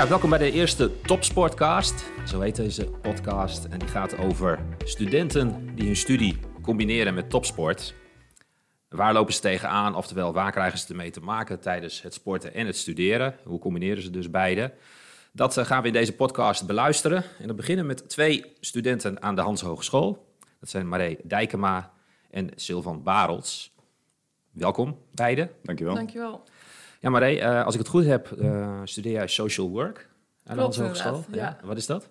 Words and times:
Ja, 0.00 0.08
welkom 0.08 0.30
bij 0.30 0.38
de 0.38 0.52
eerste 0.52 1.00
Topsportcast. 1.00 2.04
Zo 2.26 2.40
heet 2.40 2.56
deze 2.56 2.86
podcast. 2.86 3.64
En 3.64 3.78
die 3.78 3.88
gaat 3.88 4.18
over 4.18 4.58
studenten 4.84 5.74
die 5.74 5.86
hun 5.86 5.96
studie 5.96 6.38
combineren 6.62 7.14
met 7.14 7.30
topsport. 7.30 7.94
Waar 8.88 9.12
lopen 9.12 9.34
ze 9.34 9.40
tegenaan? 9.40 9.94
Oftewel, 9.94 10.32
waar 10.32 10.52
krijgen 10.52 10.78
ze 10.78 10.88
ermee 10.88 11.10
te 11.10 11.20
maken 11.20 11.60
tijdens 11.60 12.02
het 12.02 12.14
sporten 12.14 12.54
en 12.54 12.66
het 12.66 12.76
studeren? 12.76 13.36
Hoe 13.44 13.58
combineren 13.58 14.02
ze 14.02 14.10
dus 14.10 14.30
beide? 14.30 14.72
Dat 15.32 15.56
eh, 15.56 15.64
gaan 15.64 15.80
we 15.80 15.86
in 15.86 15.92
deze 15.92 16.14
podcast 16.14 16.66
beluisteren. 16.66 17.24
En 17.40 17.46
dat 17.46 17.56
beginnen 17.56 17.86
met 17.86 18.08
twee 18.08 18.56
studenten 18.60 19.22
aan 19.22 19.34
de 19.34 19.42
Hans 19.42 19.60
Hogeschool. 19.60 20.34
Dat 20.60 20.68
zijn 20.68 20.88
Maré 20.88 21.16
Dijkema 21.22 21.92
en 22.30 22.50
Sylvan 22.54 23.02
Barels. 23.02 23.74
Welkom, 24.50 24.98
beiden. 25.14 25.50
Dankjewel. 25.62 25.94
Dankjewel. 25.94 26.42
Ja, 27.00 27.10
Maré, 27.10 27.36
uh, 27.36 27.64
als 27.64 27.74
ik 27.74 27.80
het 27.80 27.88
goed 27.88 28.04
heb, 28.04 28.30
uh, 28.38 28.80
studeer 28.84 29.12
jij 29.12 29.26
social 29.26 29.70
work 29.70 30.08
aan 30.44 30.56
de 30.56 30.62
Hans 30.62 30.78
Hogeschool. 30.78 31.24
Ja. 31.30 31.36
ja. 31.36 31.66
Wat 31.66 31.76
is 31.76 31.86
dat? 31.86 32.08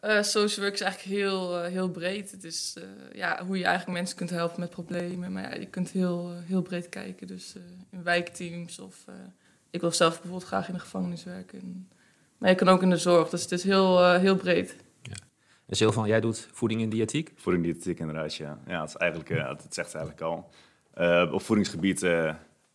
Uh, 0.00 0.22
social 0.22 0.64
work 0.64 0.74
is 0.74 0.80
eigenlijk 0.80 1.18
heel, 1.18 1.62
heel 1.62 1.90
breed. 1.90 2.30
Het 2.30 2.44
is 2.44 2.76
ja, 3.12 3.44
hoe 3.46 3.58
je 3.58 3.64
eigenlijk 3.64 3.98
mensen 3.98 4.16
kunt 4.16 4.30
helpen 4.30 4.60
met 4.60 4.70
problemen. 4.70 5.32
Maar 5.32 5.42
ja, 5.42 5.54
je 5.54 5.66
kunt 5.66 5.90
heel, 5.90 6.32
heel 6.44 6.62
breed 6.62 6.88
kijken. 6.88 7.26
Dus 7.26 7.54
in 7.90 8.02
wijkteams 8.02 8.78
of... 8.78 9.04
ik 9.70 9.80
wil 9.80 9.92
zelf 9.92 10.12
bijvoorbeeld 10.12 10.44
graag 10.44 10.68
in 10.68 10.74
de 10.74 10.80
gevangenis 10.80 11.24
werken. 11.24 11.88
Maar 12.38 12.50
je 12.50 12.56
kan 12.56 12.68
ook 12.68 12.82
in 12.82 12.90
de 12.90 12.96
zorg. 12.96 13.28
Dus 13.28 13.42
het 13.42 13.52
is 13.52 13.64
heel, 13.64 14.14
heel 14.14 14.36
breed. 14.36 14.76
Ja. 15.02 15.16
En 15.66 15.76
Sylvan, 15.76 16.08
jij 16.08 16.20
doet 16.20 16.48
voeding 16.52 16.82
en 16.82 16.88
diëtiek? 16.88 17.32
Voeding 17.36 17.64
en 17.66 17.72
diëtiek 17.72 17.98
inderdaad, 17.98 18.34
ja. 18.34 18.58
Ja, 18.66 18.80
het, 18.80 18.88
is 18.88 18.96
eigenlijk, 18.96 19.28
het 19.62 19.74
zegt 19.74 19.94
eigenlijk 19.94 20.24
al. 20.24 20.50
op 21.32 21.42
voedingsgebied 21.42 22.06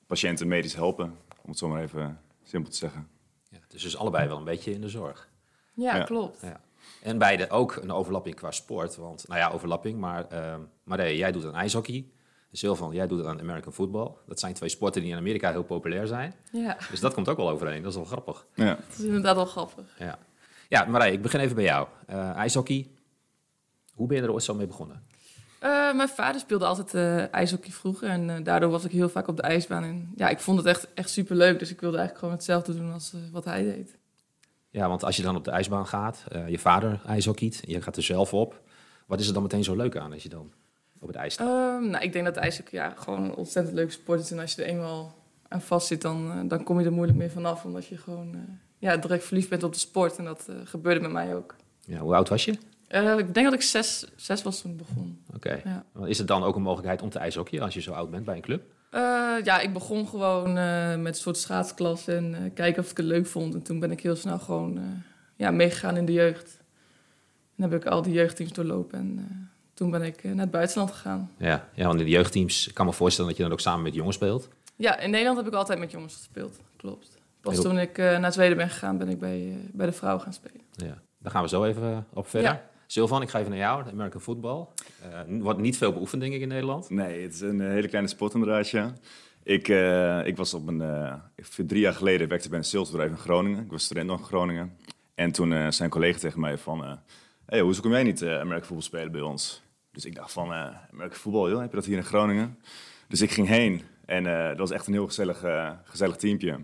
patiënten 0.08 0.48
medisch 0.48 0.76
helpen 0.76 1.26
om 1.48 1.54
het 1.54 1.58
zo 1.58 1.68
maar 1.68 1.82
even 1.82 2.22
simpel 2.44 2.72
te 2.72 2.78
zeggen. 2.78 3.08
Ja, 3.50 3.58
dus, 3.68 3.82
dus 3.82 3.98
allebei 3.98 4.28
wel 4.28 4.38
een 4.38 4.44
beetje 4.44 4.74
in 4.74 4.82
de 4.82 4.90
zorg. 4.90 5.30
Ja, 5.74 5.96
ja. 5.96 6.04
klopt. 6.04 6.42
Ja. 6.42 6.62
En 7.02 7.18
beide 7.18 7.50
ook 7.50 7.76
een 7.76 7.92
overlapping 7.92 8.36
qua 8.36 8.52
sport. 8.52 8.96
Want, 8.96 9.28
nou 9.28 9.40
ja, 9.40 9.50
overlapping, 9.50 10.00
maar, 10.00 10.26
uh, 11.00 11.18
jij 11.18 11.32
doet 11.32 11.46
aan 11.46 11.56
ijshockey. 11.56 12.12
Sylvan, 12.52 12.94
jij 12.94 13.08
doet 13.08 13.26
aan 13.26 13.40
American 13.40 13.74
football. 13.74 14.12
Dat 14.26 14.40
zijn 14.40 14.54
twee 14.54 14.70
sporten 14.70 15.02
die 15.02 15.12
in 15.12 15.18
Amerika 15.18 15.52
heel 15.52 15.64
populair 15.64 16.08
zijn. 16.08 16.34
Ja. 16.52 16.78
Dus 16.90 17.00
dat 17.00 17.14
komt 17.14 17.30
ook 17.30 17.38
wel 17.38 17.50
overeen. 17.50 17.82
Dat 17.82 17.92
is 17.92 17.98
wel 17.98 18.06
grappig. 18.06 18.48
Ja. 18.54 18.76
Dat 18.76 18.98
is 18.98 19.04
inderdaad 19.04 19.36
wel 19.36 19.46
grappig. 19.46 19.96
Ja, 20.00 20.20
ja 20.70 20.86
Marij, 20.86 21.12
ik 21.12 21.22
begin 21.22 21.40
even 21.40 21.56
bij 21.56 21.64
jou. 21.64 21.88
Uh, 22.10 22.30
ijshockey. 22.30 22.92
Hoe 23.94 24.08
ben 24.08 24.18
je 24.18 24.24
er 24.24 24.32
ooit 24.32 24.44
zo 24.44 24.54
mee 24.54 24.68
begonnen? 24.68 25.04
Uh, 25.64 25.96
mijn 25.96 26.10
vader 26.10 26.42
speelde 26.42 26.66
altijd 26.66 26.94
uh, 26.94 27.34
ijshockey 27.34 27.72
vroeger 27.72 28.10
en 28.10 28.30
uh, 28.30 28.36
daardoor 28.44 28.70
was 28.70 28.86
ik 28.86 28.92
heel 28.92 29.10
vaak 29.10 29.28
op 29.28 29.36
de 29.36 29.42
ijsbaan. 29.42 29.84
En 29.84 30.12
ja, 30.16 30.30
ik 30.30 30.40
vond 30.40 30.58
het 30.58 30.68
echt, 30.68 30.88
echt 30.94 31.10
super 31.10 31.36
leuk, 31.36 31.60
dus 31.60 31.72
ik 31.72 31.82
wilde 31.82 31.98
eigenlijk 31.98 32.26
gewoon 32.26 32.40
hetzelfde 32.40 32.76
doen 32.76 32.94
als 32.94 33.14
wat 33.32 33.46
hij 33.46 33.64
deed. 33.64 33.98
Ja, 34.70 34.88
want 34.88 35.04
als 35.04 35.16
je 35.16 35.24
dan 35.24 35.36
op 35.36 35.44
de 35.44 35.52
ijsbaan 35.52 35.88
gaat, 35.88 36.24
je 36.48 36.60
vader 36.60 37.02
ijshockeyt, 37.06 37.62
je 37.66 37.82
gaat 37.82 37.98
er 37.98 38.04
zelf 38.04 38.34
op. 38.34 38.62
Wat 39.06 39.20
is 39.20 39.28
er 39.28 39.34
dan 39.34 39.42
meteen 39.42 39.64
zo 39.64 39.76
leuk 39.76 39.98
aan 39.98 40.14
als 40.14 40.24
je 40.24 40.30
dan 40.30 40.52
op 41.00 41.08
het 41.08 41.18
ijs 41.18 41.34
staat? 41.34 41.48
Ehm, 41.48 41.90
nou, 41.90 42.04
ik 42.04 42.14
denk 42.14 42.26
dat 42.26 42.36
ijshockey 42.36 42.80
ja, 42.80 42.94
gewoon 42.98 43.24
een 43.24 43.36
ontzettend 43.36 43.76
leuke 43.76 43.92
sport 43.92 44.20
is. 44.20 44.32
En 44.32 44.40
als 44.40 44.56
je 44.56 44.64
er 44.64 44.68
eenmaal 44.68 45.16
aan 45.48 45.62
vast 45.62 45.88
zit, 45.88 46.02
dan, 46.02 46.48
dan 46.48 46.64
kom 46.64 46.80
je 46.80 46.86
er 46.86 46.92
moeilijk 46.92 47.18
meer 47.18 47.32
vanaf. 47.32 47.66
Omdat 47.66 47.86
je 47.86 47.98
gewoon 47.98 48.36
ja, 48.78 48.98
direct 48.98 49.24
verliefd 49.24 49.50
bent 49.50 49.64
op 49.64 49.74
de 49.74 49.80
sport. 49.80 50.18
En 50.18 50.26
dat 50.26 50.50
gebeurde 50.64 51.00
met 51.00 51.12
mij 51.12 51.36
ook. 51.36 51.56
Ja, 51.86 52.00
hoe 52.00 52.16
oud 52.16 52.30
was 52.30 52.46
je? 52.46 52.58
Uh, 52.90 53.18
ik 53.18 53.34
denk 53.34 53.46
dat 53.46 53.54
ik 53.54 53.62
zes, 53.62 54.08
zes 54.16 54.44
was 54.44 54.62
toen 54.62 54.72
ik 54.72 54.78
begon. 54.78 55.24
Oké. 55.36 55.62
Ja. 55.64 56.06
Is 56.06 56.18
het 56.18 56.28
dan 56.28 56.44
ook 56.44 56.56
een 56.56 56.62
mogelijkheid 56.62 57.02
om 57.02 57.10
te 57.10 57.20
ijshockeyen 57.20 57.64
als 57.64 57.74
je 57.74 57.82
zo 57.82 57.92
oud 57.92 58.12
bent 58.12 58.26
bij 58.26 58.36
een 58.36 58.42
club? 58.42 58.62
Uh, 58.92 59.02
ja, 59.44 59.60
ik 59.60 59.74
begon 59.74 60.08
gewoon 60.08 60.58
uh, 60.58 60.96
met 60.96 61.08
een 61.08 61.22
soort 61.22 61.38
schaatsklas 61.38 62.08
en 62.08 62.52
kijken 62.54 62.84
of 62.84 62.92
ik 62.92 62.98
het 62.98 63.06
leuk 63.06 63.28
vond. 63.28 63.54
En 63.54 63.62
toen 63.62 63.80
ben 63.80 63.92
ik 63.92 64.02
heel 64.02 64.16
snel 64.16 64.40
gewoon 64.40 65.04
ja, 65.36 65.52
meegegaan 65.52 65.98
in 65.98 66.06
de 66.06 66.14
jeugd. 66.14 66.60
En 67.56 67.64
heb 67.64 67.74
ik 67.74 67.86
al 67.86 68.02
die 68.02 68.14
jeugdteams 68.14 68.54
doorlopen 68.54 69.00
en 69.00 69.50
toen 69.74 69.92
ben 69.92 70.02
ik 70.02 70.24
naar 70.24 70.38
het 70.38 70.52
buitenland 70.52 70.92
gegaan. 70.92 71.32
Ja, 71.38 71.68
ja, 71.74 71.88
want 71.88 72.00
in 72.00 72.06
de 72.06 72.12
jeugdteams 72.12 72.68
ik 72.68 72.74
kan 72.74 72.86
me 72.86 72.94
voorstellen 72.94 73.30
dat 73.30 73.38
je 73.38 73.44
dan 73.44 73.52
ook 73.54 73.60
samen 73.60 73.84
met 73.84 73.94
jongens 73.94 74.16
speelt. 74.16 74.50
Ja, 74.76 75.00
in 75.00 75.10
Nederland 75.10 75.38
heb 75.38 75.48
ik 75.48 75.54
altijd 75.54 75.80
met 75.80 75.92
jongens 75.92 76.16
gespeeld, 76.16 76.60
klopt. 76.76 77.18
Pas 77.42 77.62
toen 77.62 77.80
ik 77.80 77.98
naar 77.98 78.34
Zweden 78.34 78.58
ben 78.58 78.70
gegaan, 78.70 78.98
ben 78.98 79.10
ik 79.10 79.20
bij, 79.20 79.58
bij 79.72 79.86
de 79.86 79.92
vrouwen 79.92 80.24
gaan 80.24 80.34
spelen. 80.34 80.62
Ja, 80.72 81.02
daar 81.18 81.32
gaan 81.32 81.44
we 81.44 81.50
zo 81.50 81.64
even 81.64 82.08
op 82.14 82.28
verder. 82.28 82.52
Ja. 82.52 82.76
Sylvan, 82.90 83.22
ik 83.22 83.30
ga 83.30 83.40
even 83.40 83.52
naar 83.52 83.60
jou, 83.60 83.84
de 83.84 83.92
American 83.92 84.22
Football. 84.22 84.68
Uh, 85.30 85.42
wordt 85.42 85.60
niet 85.60 85.78
veel 85.78 85.94
beoefend, 85.94 86.22
denk 86.22 86.34
ik, 86.34 86.42
in 86.42 86.48
Nederland. 86.48 86.90
Nee, 86.90 87.22
het 87.22 87.34
is 87.34 87.42
een 87.42 87.60
uh, 87.60 87.68
hele 87.68 87.88
kleine 87.88 88.10
sport 88.10 88.34
inderdaad. 88.34 88.94
Ik, 89.44 89.68
uh, 89.68 90.26
ik 90.26 90.38
was 90.38 90.54
op 90.54 90.68
een... 90.68 90.84
drie 91.68 91.82
jaar 91.82 91.94
geleden 91.94 92.28
werkte 92.28 92.50
bij 92.50 92.58
een 92.58 92.64
salesbedrijf 92.64 93.12
in 93.12 93.18
Groningen. 93.18 93.64
Ik 93.64 93.72
was 93.72 93.84
student 93.84 94.10
in 94.10 94.18
Groningen. 94.18 94.78
En 95.16 95.32
toen 95.32 95.50
zei 95.50 95.84
een 95.84 95.90
collega 95.90 96.20
tegen 96.20 96.40
mij 96.40 96.58
van... 96.58 97.00
hey, 97.46 97.60
hoezo 97.60 97.82
kom 97.82 97.92
jij 97.92 98.04
niet 98.04 98.24
American 98.24 98.62
Football 98.62 98.82
spelen 98.82 99.12
bij 99.12 99.22
ons? 99.22 99.64
Dus 99.92 100.06
ik 100.06 100.16
dacht 100.16 100.32
van, 100.32 100.54
American 100.92 101.20
Football, 101.20 101.50
joh, 101.50 101.60
heb 101.60 101.70
je 101.70 101.76
dat 101.76 101.86
hier 101.86 101.98
in 101.98 102.04
Groningen? 102.04 102.58
Dus 103.08 103.22
ik 103.22 103.32
ging 103.32 103.48
heen. 103.48 103.82
En 104.06 104.24
dat 104.24 104.58
was 104.58 104.72
echt 104.72 104.88
een 104.88 104.94
heel 104.94 105.06
gezellig, 105.06 105.44
gezellig 105.84 106.16
teampje. 106.16 106.64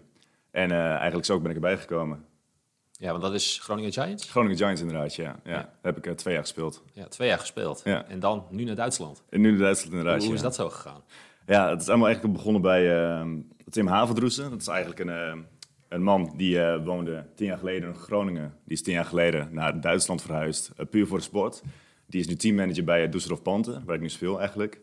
En 0.51 0.72
eigenlijk 0.72 1.25
zo 1.25 1.39
ben 1.39 1.50
ik 1.50 1.56
erbij 1.56 1.78
gekomen. 1.78 2.25
Ja, 3.03 3.12
want 3.12 3.22
dat 3.22 3.34
is 3.34 3.59
Groningen 3.62 3.91
Giants? 3.91 4.30
Groningen 4.30 4.58
Giants 4.58 4.81
inderdaad, 4.81 5.16
ja. 5.16 5.40
ja. 5.44 5.52
ja. 5.52 5.74
heb 5.81 5.97
ik 5.97 6.08
uh, 6.08 6.14
twee 6.14 6.34
jaar 6.34 6.44
gespeeld. 6.44 6.84
Ja, 6.94 7.08
twee 7.08 7.28
jaar 7.28 7.40
gespeeld. 7.40 7.81
Ja. 7.84 8.06
En 8.08 8.19
dan 8.19 8.46
nu 8.50 8.64
naar 8.64 8.75
Duitsland? 8.75 9.24
En 9.30 9.41
nu 9.41 9.50
naar 9.50 9.59
Duitsland 9.59 9.91
inderdaad, 9.94 10.18
Hoe, 10.18 10.25
hoe 10.25 10.36
is 10.36 10.41
dat 10.41 10.56
zo 10.56 10.69
gegaan? 10.69 11.02
Ja, 11.46 11.69
het 11.69 11.81
is 11.81 11.88
allemaal 11.88 12.08
eigenlijk 12.08 12.36
begonnen 12.36 12.62
bij 12.62 13.12
uh, 13.22 13.28
Tim 13.69 13.88
Havendroesen. 13.88 14.50
Dat 14.50 14.62
is 14.62 14.68
eigenlijk 14.68 15.00
een, 15.00 15.08
uh, 15.08 15.44
een 15.90 16.03
man 16.03 16.34
die 16.38 16.59
woonde 16.84 17.25
tien 17.36 17.47
jaar 17.47 17.58
geleden 17.58 17.90
in 17.90 17.96
Groningen. 17.96 18.53
Die 18.66 18.74
is 18.74 18.84
tien 18.84 18.94
jaar 18.94 19.06
geleden 19.06 19.47
naar 19.52 19.81
Duitsland 19.81 20.22
verhuisd, 20.22 20.72
puur 20.90 21.08
voor 21.08 21.18
de 21.18 21.24
sport. 21.24 21.62
Die 22.06 22.19
is 22.19 22.28
nu 22.28 22.36
teammanager 22.36 22.84
bij 22.84 23.08
Düsseldorf 23.08 23.42
Panten, 23.44 23.84
waar 23.86 23.96
ik 23.96 24.02
nu 24.02 24.09
speel 24.09 24.40
eigenlijk. 24.40 24.81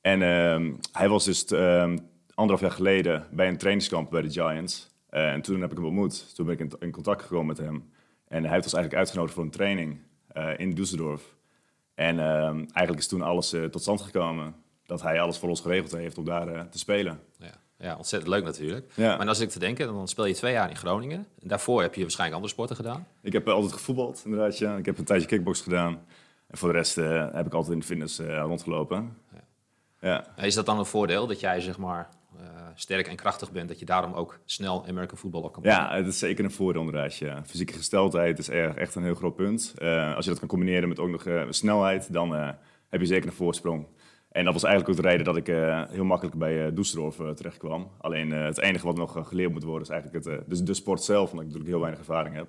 En 0.00 0.22
ehm, 0.22 0.72
hij 0.92 1.08
was 1.08 1.24
dus 1.24 1.44
ehm, 1.44 1.98
anderhalf 2.34 2.60
jaar 2.60 2.76
geleden 2.76 3.26
bij 3.30 3.48
een 3.48 3.58
trainingskamp 3.58 4.10
bij 4.10 4.22
de 4.22 4.30
Giants... 4.30 4.92
Uh, 5.14 5.32
en 5.32 5.42
toen 5.42 5.60
heb 5.60 5.70
ik 5.70 5.76
hem 5.76 5.86
ontmoet. 5.86 6.34
Toen 6.34 6.46
ben 6.46 6.54
ik 6.54 6.60
in, 6.60 6.72
in, 6.78 6.90
contact 6.90 7.22
gekomen 7.22 7.46
met 7.46 7.58
hem. 7.58 7.90
En 8.28 8.42
hij 8.42 8.52
heeft 8.52 8.64
ons 8.64 8.74
eigenlijk 8.74 8.94
uitgenodigd 8.94 9.34
voor 9.34 9.44
een 9.44 9.50
training 9.50 9.98
uh, 10.36 10.58
in 10.58 10.76
Düsseldorf. 10.76 11.22
En 11.94 12.16
uh, 12.16 12.46
eigenlijk 12.46 12.98
is 12.98 13.08
toen 13.08 13.22
alles 13.22 13.54
uh, 13.54 13.64
tot 13.64 13.82
stand 13.82 14.00
gekomen. 14.00 14.54
Dat 14.86 15.02
hij 15.02 15.20
alles 15.20 15.38
voor 15.38 15.48
ons 15.48 15.60
geregeld 15.60 15.92
heeft 15.92 16.18
om 16.18 16.24
daar 16.24 16.68
te 16.68 16.78
spelen. 16.78 17.20
Ja. 17.38 17.54
ja, 17.78 17.96
ontzettend 17.96 18.32
leuk 18.32 18.44
natuurlijk. 18.44 18.92
Ja. 18.94 19.16
Maar 19.16 19.28
als 19.28 19.40
ik 19.40 19.50
te 19.50 19.58
denken, 19.58 19.86
dan 19.86 20.08
speel 20.08 20.26
je 20.26 20.34
twee 20.34 20.52
jaar 20.52 20.70
in 20.70 20.76
Groningen. 20.76 21.26
En 21.42 21.48
daarvoor 21.48 21.82
heb 21.82 21.94
je 21.94 22.00
waarschijnlijk 22.00 22.36
andere 22.36 22.54
sporten 22.54 22.76
gedaan. 22.76 23.06
Ik 23.22 23.32
heb 23.32 23.48
altijd 23.48 23.72
gevoetbald, 23.72 24.22
inderdaad. 24.24 24.58
Ja. 24.58 24.76
Ik 24.76 24.86
heb 24.86 24.98
een 24.98 25.04
tijdje 25.04 25.26
kickbox 25.26 25.60
gedaan. 25.60 26.06
En 26.46 26.58
voor 26.58 26.72
de 26.72 26.78
rest 26.78 26.94
heb 27.32 27.46
ik 27.46 27.54
altijd 27.54 27.72
in 27.72 27.78
de 27.78 27.86
fitness 27.86 28.18
rondgelopen. 28.18 29.16
Ja. 29.32 29.44
Ja. 30.36 30.44
Is 30.44 30.54
dat 30.54 30.66
dan 30.66 30.78
een 30.78 30.86
voordeel 30.86 31.26
dat 31.26 31.40
jij 31.40 31.60
zeg 31.60 31.78
maar 31.78 32.08
sterk 32.74 33.08
en 33.08 33.16
krachtig 33.16 33.52
bent, 33.52 33.68
dat 33.68 33.78
je 33.78 33.84
daarom 33.84 34.12
ook 34.12 34.38
snel 34.44 34.86
American 34.88 35.18
football 35.18 35.42
op 35.42 35.52
kan 35.52 35.62
Ja, 35.62 35.94
het 35.96 36.06
is 36.06 36.18
zeker 36.18 36.44
een 36.44 36.50
voordeel 36.50 36.82
inderdaad. 36.82 37.16
Ja. 37.16 37.44
Fysieke 37.44 37.72
gesteldheid 37.72 38.38
is 38.38 38.50
erg, 38.50 38.74
echt 38.74 38.94
een 38.94 39.02
heel 39.02 39.14
groot 39.14 39.36
punt. 39.36 39.74
Uh, 39.78 40.14
als 40.14 40.24
je 40.24 40.30
dat 40.30 40.38
kan 40.38 40.48
combineren 40.48 40.88
met 40.88 40.98
ook 40.98 41.08
nog 41.08 41.24
uh, 41.24 41.42
snelheid, 41.48 42.12
dan 42.12 42.32
heb 42.88 43.00
je 43.00 43.06
zeker 43.06 43.26
een 43.26 43.36
voorsprong. 43.36 43.86
En 44.30 44.44
dat 44.44 44.52
was 44.52 44.62
eigenlijk 44.62 44.98
ook 44.98 45.04
de 45.04 45.10
reden 45.10 45.24
dat 45.24 45.36
ik 45.36 45.46
heel 45.90 46.04
makkelijk 46.04 46.36
bij 46.36 46.70
Düsseldorf 46.70 47.34
terecht 47.34 47.56
kwam. 47.56 47.90
Alleen 47.98 48.30
het 48.30 48.60
enige 48.60 48.86
wat 48.86 48.96
nog 48.96 49.28
geleerd 49.28 49.52
moet 49.52 49.62
worden 49.62 49.82
is 49.82 49.88
eigenlijk 49.88 50.24
het, 50.24 50.48
dus 50.48 50.62
de 50.62 50.74
sport 50.74 51.02
zelf, 51.02 51.30
omdat 51.30 51.40
ik 51.40 51.46
natuurlijk 51.46 51.70
heel 51.70 51.80
weinig 51.80 52.00
ervaring 52.00 52.34
heb. 52.34 52.48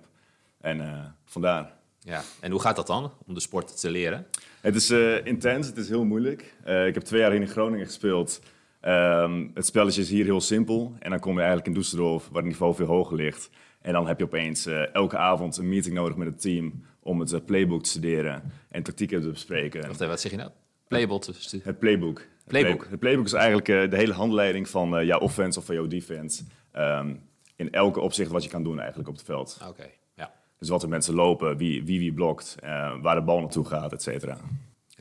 En 0.61 1.15
vandaar. 1.25 1.73
Ja, 1.99 2.21
en 2.39 2.51
hoe 2.51 2.61
gaat 2.61 2.75
dat 2.75 2.87
dan, 2.87 3.11
om 3.27 3.33
de 3.33 3.39
sport 3.39 3.79
te 3.79 3.89
leren? 3.89 4.27
Het 4.61 4.75
is 4.75 4.91
intens, 5.23 5.67
het 5.67 5.77
is 5.77 5.89
heel 5.89 6.05
moeilijk. 6.05 6.41
ik 6.65 6.93
heb 6.93 7.03
twee 7.03 7.21
jaar 7.21 7.33
in 7.33 7.47
Groningen 7.47 7.85
gespeeld. 7.85 8.41
Um, 8.87 9.51
het 9.53 9.65
spelletje 9.65 10.01
is 10.01 10.09
hier 10.09 10.25
heel 10.25 10.41
simpel. 10.41 10.95
En 10.99 11.09
dan 11.09 11.19
kom 11.19 11.33
je 11.33 11.43
eigenlijk 11.43 11.67
in 11.67 11.83
Düsseldorf, 11.83 12.31
waar 12.31 12.41
het 12.41 12.51
niveau 12.51 12.75
veel 12.75 12.85
hoger 12.85 13.15
ligt. 13.15 13.49
En 13.81 13.93
dan 13.93 14.07
heb 14.07 14.19
je 14.19 14.25
opeens 14.25 14.67
uh, 14.67 14.93
elke 14.93 15.17
avond 15.17 15.57
een 15.57 15.69
meeting 15.69 15.95
nodig 15.95 16.15
met 16.15 16.27
het 16.27 16.41
team 16.41 16.85
om 16.99 17.19
het 17.19 17.31
uh, 17.31 17.39
playbook 17.45 17.83
te 17.83 17.89
studeren 17.89 18.51
en 18.69 18.83
tactieken 18.83 19.21
te 19.21 19.29
bespreken. 19.29 19.81
Wacht 19.81 19.93
even, 19.93 20.07
wat 20.07 20.21
zeg 20.21 20.31
je 20.31 20.37
nou? 20.37 20.49
Playbook 20.87 21.21
te 21.21 21.33
studeren? 21.33 21.71
Het 21.71 21.79
playbook. 21.79 22.25
Playbook. 22.47 22.87
Het 22.89 22.99
playbook 22.99 23.25
is 23.25 23.33
eigenlijk 23.33 23.67
uh, 23.67 23.89
de 23.89 23.97
hele 23.97 24.13
handleiding 24.13 24.69
van 24.69 25.05
jouw 25.05 25.19
offense 25.19 25.59
of 25.59 25.65
van 25.65 25.75
jouw 25.75 25.87
defense. 25.87 26.43
Um, 26.77 27.21
in 27.55 27.71
elke 27.71 27.99
opzicht 27.99 28.31
wat 28.31 28.43
je 28.43 28.49
kan 28.49 28.63
doen 28.63 28.79
eigenlijk 28.79 29.09
op 29.09 29.15
het 29.15 29.25
veld. 29.25 29.57
Oké, 29.61 29.69
okay, 29.69 29.91
ja. 30.15 30.33
Dus 30.59 30.69
wat 30.69 30.81
de 30.81 30.87
mensen 30.87 31.13
lopen, 31.13 31.57
wie 31.57 31.83
wie, 31.83 31.99
wie 31.99 32.13
blokt, 32.13 32.55
waar 33.01 33.15
de 33.15 33.21
bal 33.21 33.39
naartoe 33.39 33.65
gaat, 33.65 33.93
et 33.93 34.01
cetera. 34.01 34.37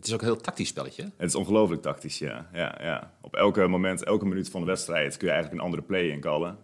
Het 0.04 0.12
is 0.12 0.18
ook 0.18 0.24
een 0.28 0.34
heel 0.34 0.42
tactisch 0.42 0.68
spelletje. 0.68 1.02
Het 1.02 1.28
is 1.28 1.34
ongelooflijk 1.34 1.82
tactisch, 1.82 2.18
ja. 2.18 2.48
ja, 2.52 2.78
ja. 2.80 3.12
Op 3.20 3.34
elke 3.34 3.66
moment, 3.66 4.04
elke 4.04 4.26
minuut 4.26 4.50
van 4.50 4.60
de 4.60 4.66
wedstrijd 4.66 5.16
kun 5.16 5.26
je 5.26 5.32
eigenlijk 5.32 5.62
een 5.62 5.68
andere 5.68 5.86
play 5.86 6.08
inkallen. 6.08 6.58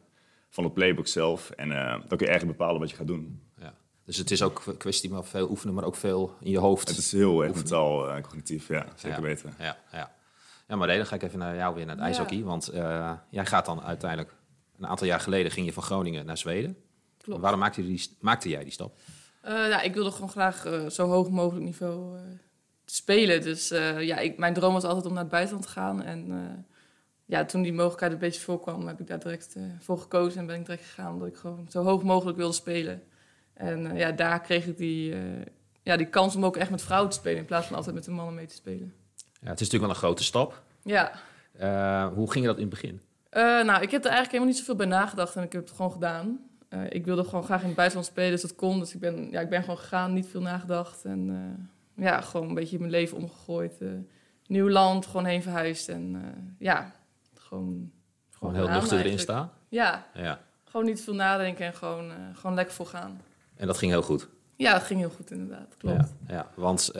Van 0.50 0.64
het 0.64 0.74
playbook 0.74 1.06
zelf. 1.06 1.50
En 1.50 1.70
uh, 1.70 1.90
dan 1.90 2.08
kun 2.08 2.18
je 2.18 2.26
eigenlijk 2.26 2.58
bepalen 2.58 2.80
wat 2.80 2.90
je 2.90 2.96
gaat 2.96 3.06
doen. 3.06 3.42
Ja. 3.58 3.74
Dus 4.04 4.16
het 4.16 4.30
is 4.30 4.42
ook 4.42 4.62
een 4.66 4.76
kwestie 4.76 5.10
van 5.10 5.24
veel 5.24 5.50
oefenen, 5.50 5.74
maar 5.74 5.84
ook 5.84 5.96
veel 5.96 6.34
in 6.40 6.50
je 6.50 6.58
hoofd. 6.58 6.88
Het 6.88 6.98
is 6.98 7.12
heel 7.12 7.44
erg 7.44 7.54
mentaal 7.54 8.10
en 8.10 8.16
uh, 8.16 8.22
cognitief, 8.22 8.68
ja. 8.68 8.86
Zeker 8.96 9.18
ja. 9.18 9.24
weten. 9.24 9.54
Ja, 9.58 9.78
ja. 9.92 10.12
ja, 10.68 10.76
maar 10.76 10.86
dan 10.88 11.06
ga 11.06 11.14
ik 11.14 11.22
even 11.22 11.38
naar 11.38 11.56
jou 11.56 11.74
weer, 11.74 11.86
naar 11.86 11.96
het 11.96 12.04
ijshockey. 12.04 12.42
Want 12.42 12.74
uh, 12.74 13.12
jij 13.30 13.46
gaat 13.46 13.66
dan 13.66 13.82
uiteindelijk... 13.82 14.34
Een 14.78 14.86
aantal 14.86 15.06
jaar 15.06 15.20
geleden 15.20 15.52
ging 15.52 15.66
je 15.66 15.72
van 15.72 15.82
Groningen 15.82 16.26
naar 16.26 16.38
Zweden. 16.38 16.76
klopt. 17.18 17.40
Waarom 17.40 17.60
maakte, 17.60 17.86
die, 17.86 18.16
maakte 18.20 18.48
jij 18.48 18.62
die 18.62 18.72
stap? 18.72 18.98
Uh, 19.44 19.50
nou, 19.50 19.82
ik 19.82 19.94
wilde 19.94 20.10
gewoon 20.10 20.30
graag 20.30 20.66
uh, 20.66 20.88
zo 20.88 21.06
hoog 21.06 21.30
mogelijk 21.30 21.64
niveau 21.64 22.16
uh, 22.16 22.22
spelen. 22.94 23.42
Dus 23.42 23.68
ja, 23.98 24.18
ik, 24.18 24.38
mijn 24.38 24.54
droom 24.54 24.72
was 24.72 24.84
altijd 24.84 25.06
om 25.06 25.12
naar 25.12 25.22
het 25.22 25.30
buitenland 25.30 25.66
te 25.66 25.72
gaan. 25.72 26.02
En 26.02 26.66
ja, 27.26 27.44
toen 27.44 27.62
die 27.62 27.72
mogelijkheid 27.72 28.12
een 28.12 28.18
beetje 28.18 28.40
voorkwam, 28.40 28.86
heb 28.86 29.00
ik 29.00 29.06
daar 29.06 29.18
direct 29.18 29.56
voor 29.78 29.98
gekozen. 29.98 30.40
En 30.40 30.46
ben 30.46 30.60
ik 30.60 30.66
direct 30.66 30.84
gegaan 30.84 31.12
omdat 31.12 31.28
ik 31.28 31.36
gewoon 31.36 31.66
zo 31.70 31.82
hoog 31.82 32.02
mogelijk 32.02 32.36
wilde 32.36 32.54
spelen. 32.54 33.02
En 33.54 33.96
ja, 33.96 34.12
daar 34.12 34.40
kreeg 34.40 34.66
ik 34.66 34.76
die, 34.76 35.14
ja, 35.82 35.96
die 35.96 36.06
kans 36.06 36.36
om 36.36 36.44
ook 36.44 36.56
echt 36.56 36.70
met 36.70 36.82
vrouwen 36.82 37.10
te 37.10 37.16
spelen... 37.16 37.38
in 37.38 37.44
plaats 37.44 37.66
van 37.66 37.76
altijd 37.76 37.94
met 37.94 38.04
de 38.04 38.10
mannen 38.10 38.34
mee 38.34 38.46
te 38.46 38.54
spelen. 38.54 38.94
Ja, 39.16 39.48
het 39.48 39.60
is 39.60 39.70
natuurlijk 39.70 39.80
wel 39.80 39.90
een 39.90 39.96
grote 39.96 40.24
stap. 40.24 40.62
Ja. 40.82 41.12
hoe 42.14 42.30
ging 42.30 42.44
dat 42.44 42.56
in 42.56 42.60
het 42.60 42.70
begin? 42.70 43.00
nou, 43.66 43.82
ik 43.82 43.90
heb 43.90 44.04
er 44.04 44.10
eigenlijk 44.10 44.30
helemaal 44.30 44.46
niet 44.46 44.56
zoveel 44.56 44.76
bij 44.76 44.86
nagedacht 44.86 45.36
en 45.36 45.42
ik 45.42 45.52
heb 45.52 45.62
het 45.62 45.76
gewoon 45.76 45.92
gedaan. 45.92 46.38
Ik 46.88 47.04
wilde 47.04 47.24
gewoon 47.24 47.44
graag 47.44 47.60
in 47.60 47.66
het 47.66 47.76
buitenland 47.76 48.08
spelen, 48.08 48.30
dus 48.30 48.42
dat 48.42 48.54
kon. 48.54 48.78
Dus 48.78 48.94
ik 48.94 49.00
ben, 49.00 49.30
ja, 49.30 49.40
ik 49.40 49.48
ben 49.48 49.60
gewoon 49.60 49.78
gegaan, 49.78 50.12
niet 50.12 50.26
veel 50.26 50.40
nagedacht. 50.40 51.04
En 51.04 51.30
ja, 52.00 52.20
gewoon 52.20 52.48
een 52.48 52.54
beetje 52.54 52.78
mijn 52.78 52.90
leven 52.90 53.16
omgegooid. 53.16 53.76
Uh, 53.80 53.90
nieuw 54.46 54.68
land, 54.68 55.06
gewoon 55.06 55.24
heen 55.24 55.42
verhuisd. 55.42 55.88
En 55.88 56.22
ja, 56.58 56.92
gewoon... 57.34 57.90
Gewoon 58.30 58.54
heel 58.54 58.68
nuchter 58.68 58.98
erin 58.98 59.18
staan? 59.18 59.52
Ja, 59.68 60.06
ja, 60.14 60.40
gewoon 60.64 60.86
niet 60.86 61.02
veel 61.02 61.14
nadenken 61.14 61.66
en 61.66 61.74
gewoon, 61.74 62.12
gewoon 62.34 62.54
lekker 62.54 62.74
voor 62.74 62.86
gaan. 62.86 63.20
En 63.56 63.66
dat 63.66 63.78
ging 63.78 63.92
heel 63.92 64.02
goed? 64.02 64.28
Ja, 64.56 64.72
dat 64.72 64.82
ging 64.82 65.00
heel 65.00 65.10
goed 65.10 65.30
inderdaad, 65.30 65.76
klopt. 65.76 66.14
Ja, 66.26 66.34
ja 66.34 66.50
want 66.54 66.92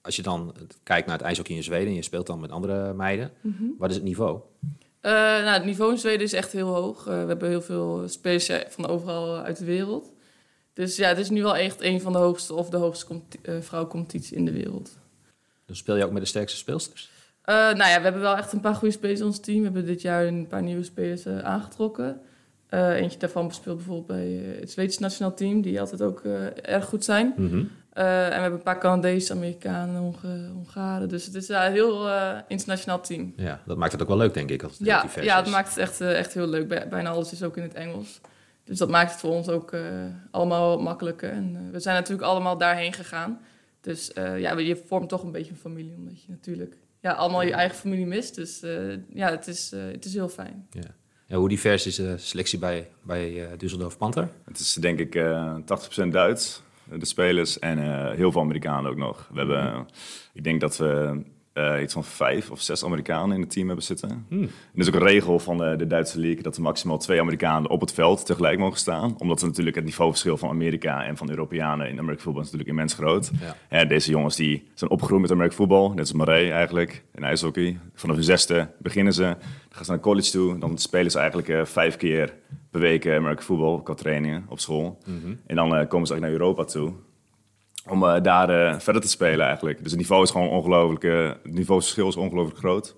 als 0.00 0.16
je 0.16 0.22
dan 0.22 0.54
kijkt 0.82 1.06
naar 1.06 1.16
het 1.16 1.26
ijshockey 1.26 1.56
in 1.56 1.62
Zweden... 1.62 1.88
en 1.88 1.94
je 1.94 2.02
speelt 2.02 2.26
dan 2.26 2.40
met 2.40 2.50
andere 2.50 2.92
meiden, 2.92 3.32
mm 3.40 3.54
-hmm. 3.58 3.74
wat 3.78 3.90
is 3.90 3.96
het 3.96 4.04
niveau? 4.04 4.40
Uh, 5.02 5.12
nou, 5.12 5.48
het 5.48 5.64
niveau 5.64 5.92
in 5.92 5.98
Zweden 5.98 6.26
is 6.26 6.32
echt 6.32 6.52
heel 6.52 6.74
hoog. 6.74 6.98
Uh, 6.98 7.04
we 7.04 7.28
hebben 7.28 7.48
heel 7.48 7.62
veel 7.62 8.08
spelers 8.08 8.50
van 8.68 8.86
overal 8.86 9.38
uit 9.38 9.58
de 9.58 9.64
wereld. 9.64 10.12
Dus 10.72 10.96
ja, 10.96 11.08
het 11.08 11.18
is 11.18 11.30
nu 11.30 11.42
wel 11.42 11.56
echt 11.56 11.82
een 11.82 12.00
van 12.00 12.12
de 12.12 12.18
hoogste 12.18 12.54
of 12.54 12.70
de 12.70 12.76
hoogste 12.76 13.20
uh, 13.42 13.60
vrouwencompetitie 13.60 14.36
in 14.36 14.44
de 14.44 14.52
wereld. 14.52 14.98
Dus 15.66 15.78
speel 15.78 15.96
je 15.96 16.04
ook 16.04 16.12
met 16.12 16.22
de 16.22 16.28
sterkste 16.28 16.58
speelsters? 16.58 17.10
nou 17.44 17.76
ja, 17.76 17.96
we 17.96 18.02
hebben 18.02 18.20
wel 18.20 18.36
echt 18.36 18.52
een 18.52 18.60
paar 18.60 18.74
goede 18.74 18.94
spelers 18.94 19.20
in 19.20 19.26
ons 19.26 19.40
team. 19.40 19.58
We 19.58 19.64
hebben 19.64 19.86
dit 19.86 20.02
jaar 20.02 20.26
een 20.26 20.46
paar 20.46 20.62
nieuwe 20.62 20.82
spelers 20.82 21.26
aangetrokken. 21.26 22.20
eentje 22.70 23.18
daarvan 23.18 23.52
speelt 23.52 23.76
bijvoorbeeld 23.76 24.06
bij 24.06 24.26
het 24.60 24.70
Zweedse 24.70 25.00
nationaal 25.00 25.34
team, 25.34 25.60
die 25.60 25.80
altijd 25.80 26.02
ook 26.02 26.24
erg 26.62 26.84
goed 26.84 27.04
zijn. 27.04 27.34
Mm 27.36 27.48
-hmm. 27.48 27.70
Uh, 27.94 28.24
en 28.24 28.28
we 28.28 28.40
hebben 28.40 28.58
een 28.58 28.62
paar 28.62 28.78
Canadezen, 28.78 29.36
Amerikanen, 29.36 30.14
Hongaren. 30.52 31.08
Dus 31.08 31.26
het 31.26 31.34
is 31.34 31.48
een 31.48 31.72
heel 31.72 32.08
internationaal 32.48 33.00
team. 33.00 33.32
Ja, 33.36 33.60
dat 33.66 33.76
maakt 33.76 33.92
het 33.92 34.02
ook 34.02 34.08
wel 34.08 34.16
leuk, 34.16 34.34
denk 34.34 34.50
ik. 34.50 34.62
Als 34.62 34.78
het 34.78 34.86
ja, 34.86 35.06
ja, 35.20 35.36
het 35.36 35.50
maakt 35.50 35.68
het 35.68 35.78
echt, 35.78 36.00
echt 36.00 36.34
heel 36.34 36.46
leuk. 36.46 36.68
Bijna 36.68 37.10
alles 37.10 37.32
is 37.32 37.42
ook 37.42 37.56
in 37.56 37.62
het 37.62 37.74
Engels. 37.74 38.20
Dus 38.70 38.78
dat 38.78 38.88
maakt 38.88 39.10
het 39.10 39.20
voor 39.20 39.30
ons 39.30 39.48
ook 39.48 39.74
allemaal 40.30 40.80
makkelijker. 40.80 41.30
En 41.30 41.70
we 41.72 41.80
zijn 41.80 41.94
natuurlijk 41.94 42.28
allemaal 42.28 42.58
daarheen 42.58 42.92
gegaan. 42.92 43.40
Dus 43.80 44.10
ja, 44.14 44.58
je 44.58 44.82
vormt 44.86 45.08
toch 45.08 45.22
een 45.22 45.32
beetje 45.32 45.50
een 45.50 45.56
familie, 45.56 45.94
omdat 45.96 46.22
je 46.22 46.30
natuurlijk 46.30 46.76
ja, 47.00 47.12
allemaal 47.12 47.42
je 47.42 47.52
eigen 47.52 47.76
familie 47.76 48.06
mist. 48.06 48.34
Dus 48.34 48.60
ja, 49.12 49.30
het 49.30 49.46
is, 49.46 49.70
het 49.70 50.04
is 50.04 50.14
heel 50.14 50.28
fijn. 50.28 50.66
Ja. 50.70 50.94
Ja, 51.26 51.36
hoe 51.36 51.48
divers 51.48 51.86
is 51.86 51.96
de 51.96 52.18
selectie 52.18 52.58
bij, 52.58 52.88
bij 53.02 53.48
Düsseldorf 53.56 53.96
Panther? 53.98 54.28
Het 54.44 54.58
is 54.58 54.72
denk 54.72 54.98
ik 54.98 55.14
80% 56.04 56.08
Duits, 56.08 56.62
de 56.98 57.06
spelers. 57.06 57.58
En 57.58 57.78
uh, 57.78 58.10
heel 58.10 58.32
veel 58.32 58.40
Amerikanen 58.40 58.90
ook 58.90 58.96
nog. 58.96 59.28
We 59.32 59.38
hebben, 59.38 59.88
ik 60.32 60.44
denk 60.44 60.60
dat 60.60 60.76
we 60.76 61.22
uh, 61.60 61.82
iets 61.82 61.92
van 61.92 62.04
vijf 62.04 62.50
of 62.50 62.60
zes 62.60 62.84
Amerikanen 62.84 63.34
in 63.34 63.40
het 63.40 63.50
team 63.50 63.66
hebben 63.66 63.84
zitten. 63.84 64.26
Hmm. 64.28 64.42
En 64.42 64.50
er 64.74 64.80
is 64.80 64.88
ook 64.88 64.94
een 64.94 65.06
regel 65.06 65.38
van 65.38 65.56
de, 65.56 65.74
de, 65.76 65.86
Duitse 65.86 66.18
league 66.20 66.42
dat 66.42 66.56
er 66.56 66.62
maximaal 66.62 66.98
twee 66.98 67.20
Amerikanen 67.20 67.70
op 67.70 67.80
het 67.80 67.92
veld 67.92 68.26
tegelijk 68.26 68.58
mogen 68.58 68.78
staan. 68.78 69.14
Omdat 69.18 69.40
er 69.40 69.46
natuurlijk 69.46 69.76
het 69.76 69.84
niveauverschil 69.84 70.36
van 70.36 70.48
Amerika 70.48 71.04
en 71.04 71.16
van 71.16 71.30
Europeanen 71.30 71.88
in 71.88 71.98
Amerika 71.98 72.22
voetbal 72.22 72.42
is 72.42 72.50
natuurlijk 72.50 72.70
immens 72.70 72.94
groot. 72.94 73.30
Ja. 73.40 73.56
En 73.68 73.88
deze 73.88 74.10
jongens 74.10 74.36
die 74.36 74.70
zijn 74.74 74.90
opgegroeid 74.90 75.22
met 75.22 75.30
Amerika 75.30 75.54
voetbal, 75.54 75.88
net 75.88 75.98
als 75.98 76.12
Marais 76.12 76.50
eigenlijk, 76.50 77.04
in 77.14 77.24
ijshockey. 77.24 77.78
Vanaf 77.94 78.16
hun 78.16 78.24
zesde 78.24 78.68
beginnen 78.78 79.12
ze, 79.12 79.22
dan 79.22 79.36
gaan 79.68 79.84
ze 79.84 79.90
naar 79.90 80.00
college 80.00 80.30
toe, 80.30 80.58
dan 80.58 80.78
spelen 80.78 81.10
ze 81.10 81.18
eigenlijk 81.18 81.48
uh, 81.48 81.64
vijf 81.64 81.96
keer 81.96 82.34
per 82.70 82.80
week 82.80 83.08
Amerika 83.08 83.42
voetbal 83.42 83.82
qua 83.82 83.94
trainingen 83.94 84.44
op 84.48 84.60
school. 84.60 84.98
Mm 85.06 85.20
-hmm. 85.22 85.40
En 85.46 85.56
dan 85.56 85.68
komen 85.68 86.06
ze 86.06 86.12
eigenlijk 86.12 86.20
naar 86.20 86.30
Europa 86.30 86.64
toe 86.64 86.92
om 87.90 88.02
uh, 88.02 88.16
daar 88.22 88.50
uh, 88.50 88.78
verder 88.78 89.02
te 89.02 89.08
spelen 89.08 89.46
eigenlijk. 89.46 89.82
Dus 89.82 89.90
het 89.90 90.00
niveau 90.00 90.22
is 90.22 90.30
gewoon 90.30 90.48
ongelooflijk, 90.48 91.04
uh, 91.04 91.28
het 91.28 91.52
niveauverschil 91.52 92.08
is 92.08 92.16
ongelooflijk 92.16 92.58
groot. 92.58 92.96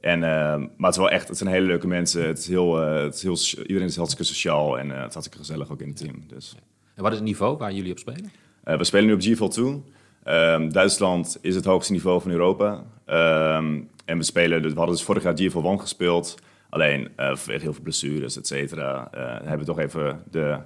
En, 0.00 0.18
maar 0.18 0.68
het 0.76 0.90
is 0.90 0.96
wel 0.96 1.10
echt, 1.10 1.28
het 1.28 1.38
zijn 1.38 1.50
hele 1.50 1.66
leuke 1.66 1.86
mensen. 1.86 2.26
Het 2.26 2.38
is 2.38 2.48
heel, 2.48 2.76
het 2.76 3.14
is 3.14 3.22
heel, 3.22 3.64
iedereen 3.66 3.88
is 3.88 3.96
hartstikke 3.96 4.32
sociaal 4.32 4.78
en 4.78 4.88
het 4.88 5.06
is 5.06 5.12
hartstikke 5.12 5.38
gezellig 5.38 5.70
ook 5.70 5.80
in 5.80 5.88
het 5.88 5.96
team. 5.96 6.24
Dus. 6.26 6.54
En 6.94 7.02
wat 7.02 7.12
is 7.12 7.18
het 7.18 7.26
niveau 7.26 7.56
waar 7.56 7.72
jullie 7.72 7.90
op 7.90 7.98
spelen? 7.98 8.30
we 8.62 8.84
spelen 8.84 9.06
nu 9.06 9.12
op 9.12 9.20
GVL 9.20 9.46
2. 9.46 9.82
Um, 10.24 10.72
Duitsland 10.72 11.38
is 11.40 11.54
het 11.54 11.64
hoogste 11.64 11.92
niveau 11.92 12.20
van 12.20 12.30
Europa. 12.30 12.84
Um, 13.06 13.88
en 14.04 14.18
we 14.18 14.22
spelen, 14.24 14.62
dus 14.62 14.72
we 14.72 14.78
hadden 14.78 14.96
dus 14.96 15.04
vorig 15.04 15.22
jaar 15.22 15.36
GVL 15.36 15.68
1 15.68 15.80
gespeeld. 15.80 16.34
Alleen 16.68 17.08
vanwege 17.16 17.62
heel 17.62 17.72
veel 17.72 17.82
blessures, 17.82 18.36
et 18.36 18.46
cetera, 18.46 19.08
hebben 19.42 19.58
we 19.58 19.64
toch 19.64 19.78
even 19.78 20.22
de 20.30 20.58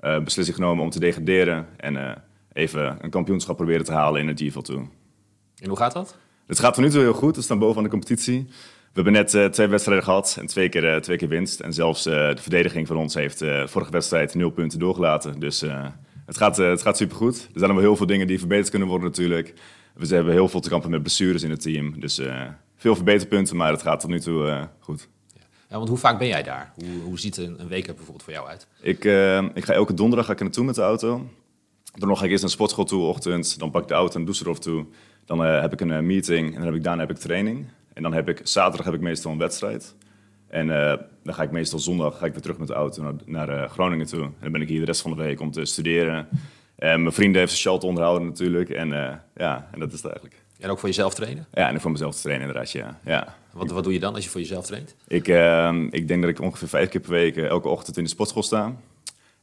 beslissing 0.00 0.56
genomen 0.56 0.84
om 0.84 0.90
te 0.90 1.00
degraderen. 1.00 1.66
En 1.76 2.22
even 2.58 2.98
een 3.00 3.10
kampioenschap 3.10 3.56
proberen 3.56 3.84
te 3.84 3.92
halen 3.92 4.20
in 4.20 4.28
het 4.28 4.36
2. 4.36 4.76
En 5.58 5.68
hoe 5.68 5.76
gaat 5.76 5.92
dat? 5.92 6.16
Het 6.46 6.58
gaat 6.58 6.74
tot 6.74 6.84
nu 6.84 6.90
toe 6.90 7.00
heel 7.00 7.12
goed. 7.12 7.36
We 7.36 7.42
staan 7.42 7.58
bovenaan 7.58 7.84
de 7.84 7.90
competitie. 7.90 8.46
We 8.92 9.04
hebben 9.04 9.12
net 9.12 9.34
uh, 9.34 9.44
twee 9.44 9.66
wedstrijden 9.66 10.04
gehad 10.04 10.36
en 10.40 10.46
twee 10.46 10.68
keer, 10.68 10.94
uh, 10.94 11.00
twee 11.00 11.16
keer 11.16 11.28
winst. 11.28 11.60
En 11.60 11.72
zelfs 11.72 12.06
uh, 12.06 12.14
de 12.14 12.42
verdediging 12.42 12.86
van 12.86 12.96
ons 12.96 13.14
heeft 13.14 13.44
vorige 13.64 13.90
wedstrijd 13.90 14.34
nul 14.34 14.50
punten 14.50 14.78
doorgelaten. 14.78 15.40
Dus 15.40 15.60
het, 16.26 16.36
gaat, 16.36 16.56
het 16.56 16.82
gaat 16.82 16.96
supergoed. 16.96 17.36
Er 17.36 17.58
zijn 17.58 17.70
nog 17.70 17.78
wel 17.78 17.86
heel 17.86 17.96
veel 17.96 18.06
dingen 18.06 18.26
die 18.26 18.38
verbeterd 18.38 18.70
kunnen 18.70 18.88
worden 18.88 19.08
natuurlijk. 19.08 19.54
We 19.94 20.14
hebben 20.14 20.32
heel 20.32 20.48
veel 20.48 20.60
te 20.60 20.68
kampen 20.68 20.90
met 20.90 21.02
blessures 21.02 21.42
in 21.42 21.50
het 21.50 21.60
team. 21.60 22.00
Dus 22.00 22.20
veel 22.76 22.94
verbeterpunten, 22.94 23.56
maar 23.56 23.72
het 23.72 23.82
gaat 23.82 24.00
tot 24.00 24.10
nu 24.10 24.20
toe 24.20 24.68
goed. 24.80 25.08
Ja, 25.68 25.76
want 25.76 25.88
hoe 25.88 25.98
vaak 25.98 26.18
ben 26.18 26.28
jij 26.28 26.42
daar? 26.42 26.72
Hoe, 26.74 27.02
hoe 27.04 27.18
ziet 27.18 27.36
een, 27.36 27.60
een 27.60 27.68
week 27.68 27.86
er 27.86 27.94
bijvoorbeeld 27.94 28.22
voor 28.22 28.32
jou 28.32 28.48
uit? 28.48 28.66
Ik, 28.80 29.04
ik 29.54 29.64
ga 29.64 29.72
elke 29.72 29.94
donderdag 29.94 30.26
ga 30.26 30.32
ik 30.32 30.38
er 30.38 30.44
naartoe 30.44 30.64
met 30.64 30.74
de 30.74 30.82
auto. 30.82 31.28
Dan 31.94 32.16
ga 32.16 32.24
ik 32.24 32.30
eerst 32.30 32.42
naar 32.42 32.50
de 32.50 32.56
sportschool 32.56 32.84
toe, 32.84 33.02
ochtend. 33.02 33.58
Dan 33.58 33.70
pak 33.70 33.82
ik 33.82 33.88
de 33.88 33.94
auto 33.94 34.18
naar 34.18 34.28
Düsseldorf 34.28 34.58
toe. 34.58 34.86
Dan 35.24 35.44
uh, 35.44 35.60
heb 35.60 35.72
ik 35.72 35.80
een 35.80 35.90
uh, 35.90 35.98
meeting 35.98 36.46
en 36.48 36.54
dan 36.54 36.64
heb 36.64 36.74
ik, 36.74 36.84
daarna 36.84 37.00
heb 37.00 37.10
ik 37.10 37.16
training. 37.16 37.66
En 37.92 38.02
dan 38.02 38.12
heb 38.12 38.28
ik, 38.28 38.40
zaterdag 38.42 38.84
heb 38.84 38.94
ik 38.94 39.00
meestal 39.00 39.32
een 39.32 39.38
wedstrijd. 39.38 39.94
En 40.48 40.66
uh, 40.66 40.94
dan 41.22 41.34
ga 41.34 41.42
ik 41.42 41.50
meestal 41.50 41.78
zondag 41.78 42.18
ga 42.18 42.26
ik 42.26 42.32
weer 42.32 42.42
terug 42.42 42.58
met 42.58 42.68
de 42.68 42.74
auto 42.74 43.02
naar, 43.02 43.14
naar 43.24 43.68
Groningen 43.68 44.06
toe. 44.06 44.22
En 44.22 44.34
dan 44.40 44.52
ben 44.52 44.60
ik 44.60 44.68
hier 44.68 44.80
de 44.80 44.86
rest 44.86 45.00
van 45.00 45.10
de 45.10 45.16
week 45.22 45.40
om 45.40 45.50
te 45.50 45.64
studeren. 45.64 46.28
En 46.76 47.02
mijn 47.02 47.14
vrienden 47.14 47.40
heeft 47.40 47.56
zijn 47.56 47.78
te 47.78 47.86
onderhouden 47.86 48.28
natuurlijk. 48.28 48.70
En 48.70 48.88
ja, 49.36 49.68
en 49.72 49.80
dat 49.80 49.92
is 49.92 50.02
het 50.02 50.04
eigenlijk. 50.04 50.42
En 50.58 50.70
ook 50.70 50.78
voor 50.78 50.88
jezelf 50.88 51.14
trainen? 51.14 51.46
Ja, 51.52 51.68
en 51.68 51.80
voor 51.80 51.90
mezelf 51.90 52.14
te 52.14 52.20
trainen 52.20 52.46
inderdaad, 52.46 52.72
ja. 52.72 52.98
ja. 53.04 53.36
Wat, 53.52 53.70
wat 53.70 53.84
doe 53.84 53.92
je 53.92 54.00
dan 54.00 54.14
als 54.14 54.24
je 54.24 54.30
voor 54.30 54.40
jezelf 54.40 54.66
traint? 54.66 54.94
Ik, 55.06 55.28
ik 55.94 56.08
denk 56.08 56.20
dat 56.20 56.30
ik 56.30 56.40
ongeveer 56.40 56.68
vijf 56.68 56.88
keer 56.88 57.00
per 57.00 57.10
week 57.10 57.36
elke 57.36 57.68
ochtend 57.68 57.96
in 57.96 58.04
de 58.04 58.10
sportschool 58.10 58.42
sta. 58.42 58.76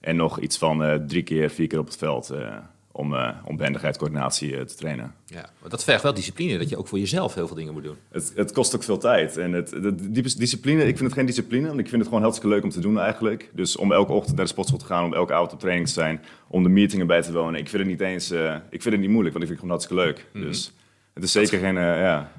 En 0.06 0.16
nog 0.16 0.40
iets 0.40 0.58
van 0.58 0.86
uh, 0.86 0.96
drie 0.96 1.24
keer, 1.24 1.50
vier 1.50 1.68
keer 1.68 1.80
op 1.80 1.86
het 1.86 1.98
veld 1.98 2.32
uh, 2.32 2.56
om, 2.92 3.14
uh, 3.14 3.30
om 3.44 3.58
behendigheid, 3.58 3.98
coördinatie 3.98 4.66
te 4.66 4.76
trainen. 4.76 5.16
Ja, 5.26 5.50
maar 5.62 5.70
dat 5.70 5.84
vergt 5.84 6.04
wel 6.04 6.14
discipline, 6.14 6.58
dat 6.58 6.70
je 6.70 6.78
ook 6.78 6.88
voor 6.88 7.00
jezelf 7.00 7.34
heel 7.34 7.48
veel 7.48 7.56
dingen 7.56 7.74
moet 7.74 7.84
doen. 7.84 7.98
Het, 8.10 8.32
het 8.36 8.52
kost 8.52 8.76
ook 8.76 8.84
veel 8.84 8.98
tijd. 8.98 9.38
En 9.38 9.52
het, 9.52 9.70
de, 9.70 10.36
discipline, 10.38 10.82
ik 10.82 10.98
vind 10.98 11.00
het 11.10 11.14
geen 11.14 11.26
discipline, 11.26 11.68
want 11.68 11.80
ik 11.80 11.88
vind 11.88 11.98
het 11.98 12.08
gewoon 12.08 12.24
hartstikke 12.24 12.56
leuk 12.56 12.64
om 12.64 12.70
te 12.70 12.80
doen 12.80 13.00
eigenlijk. 13.00 13.50
Dus 13.54 13.78
om 13.78 13.92
elke 13.92 14.12
ochtend 14.12 14.36
naar 14.36 14.46
de 14.46 14.52
sportschool 14.52 14.80
te 14.80 14.86
gaan, 14.86 15.04
om 15.04 15.14
elke 15.14 15.34
avond 15.34 15.54
op 15.54 15.60
training 15.60 15.88
te 15.88 15.94
zijn, 15.94 16.22
om 16.48 16.64
de 16.64 16.70
meetingen 16.70 17.08
bij 17.08 17.22
te 17.22 17.32
wonen. 17.32 17.60
Ik 17.60 17.70
vind 17.70 17.82
het 17.82 17.92
niet 17.92 18.02
eens, 18.02 18.32
ik 18.70 18.82
vind 18.82 18.94
het 18.94 19.00
niet 19.00 19.10
moeilijk, 19.10 19.38
want 19.38 19.50
ik 19.50 19.50
vind 19.50 19.50
het 19.50 19.60
gewoon 19.60 19.70
hartstikke 19.70 20.04
leuk. 20.04 20.26
Mm 20.34 20.42
-hmm. 20.42 20.50
Dus 20.50 20.72
het 21.14 21.24
is 21.24 21.32
zeker 21.32 21.60
geen, 21.60 21.76
ja... 21.76 22.32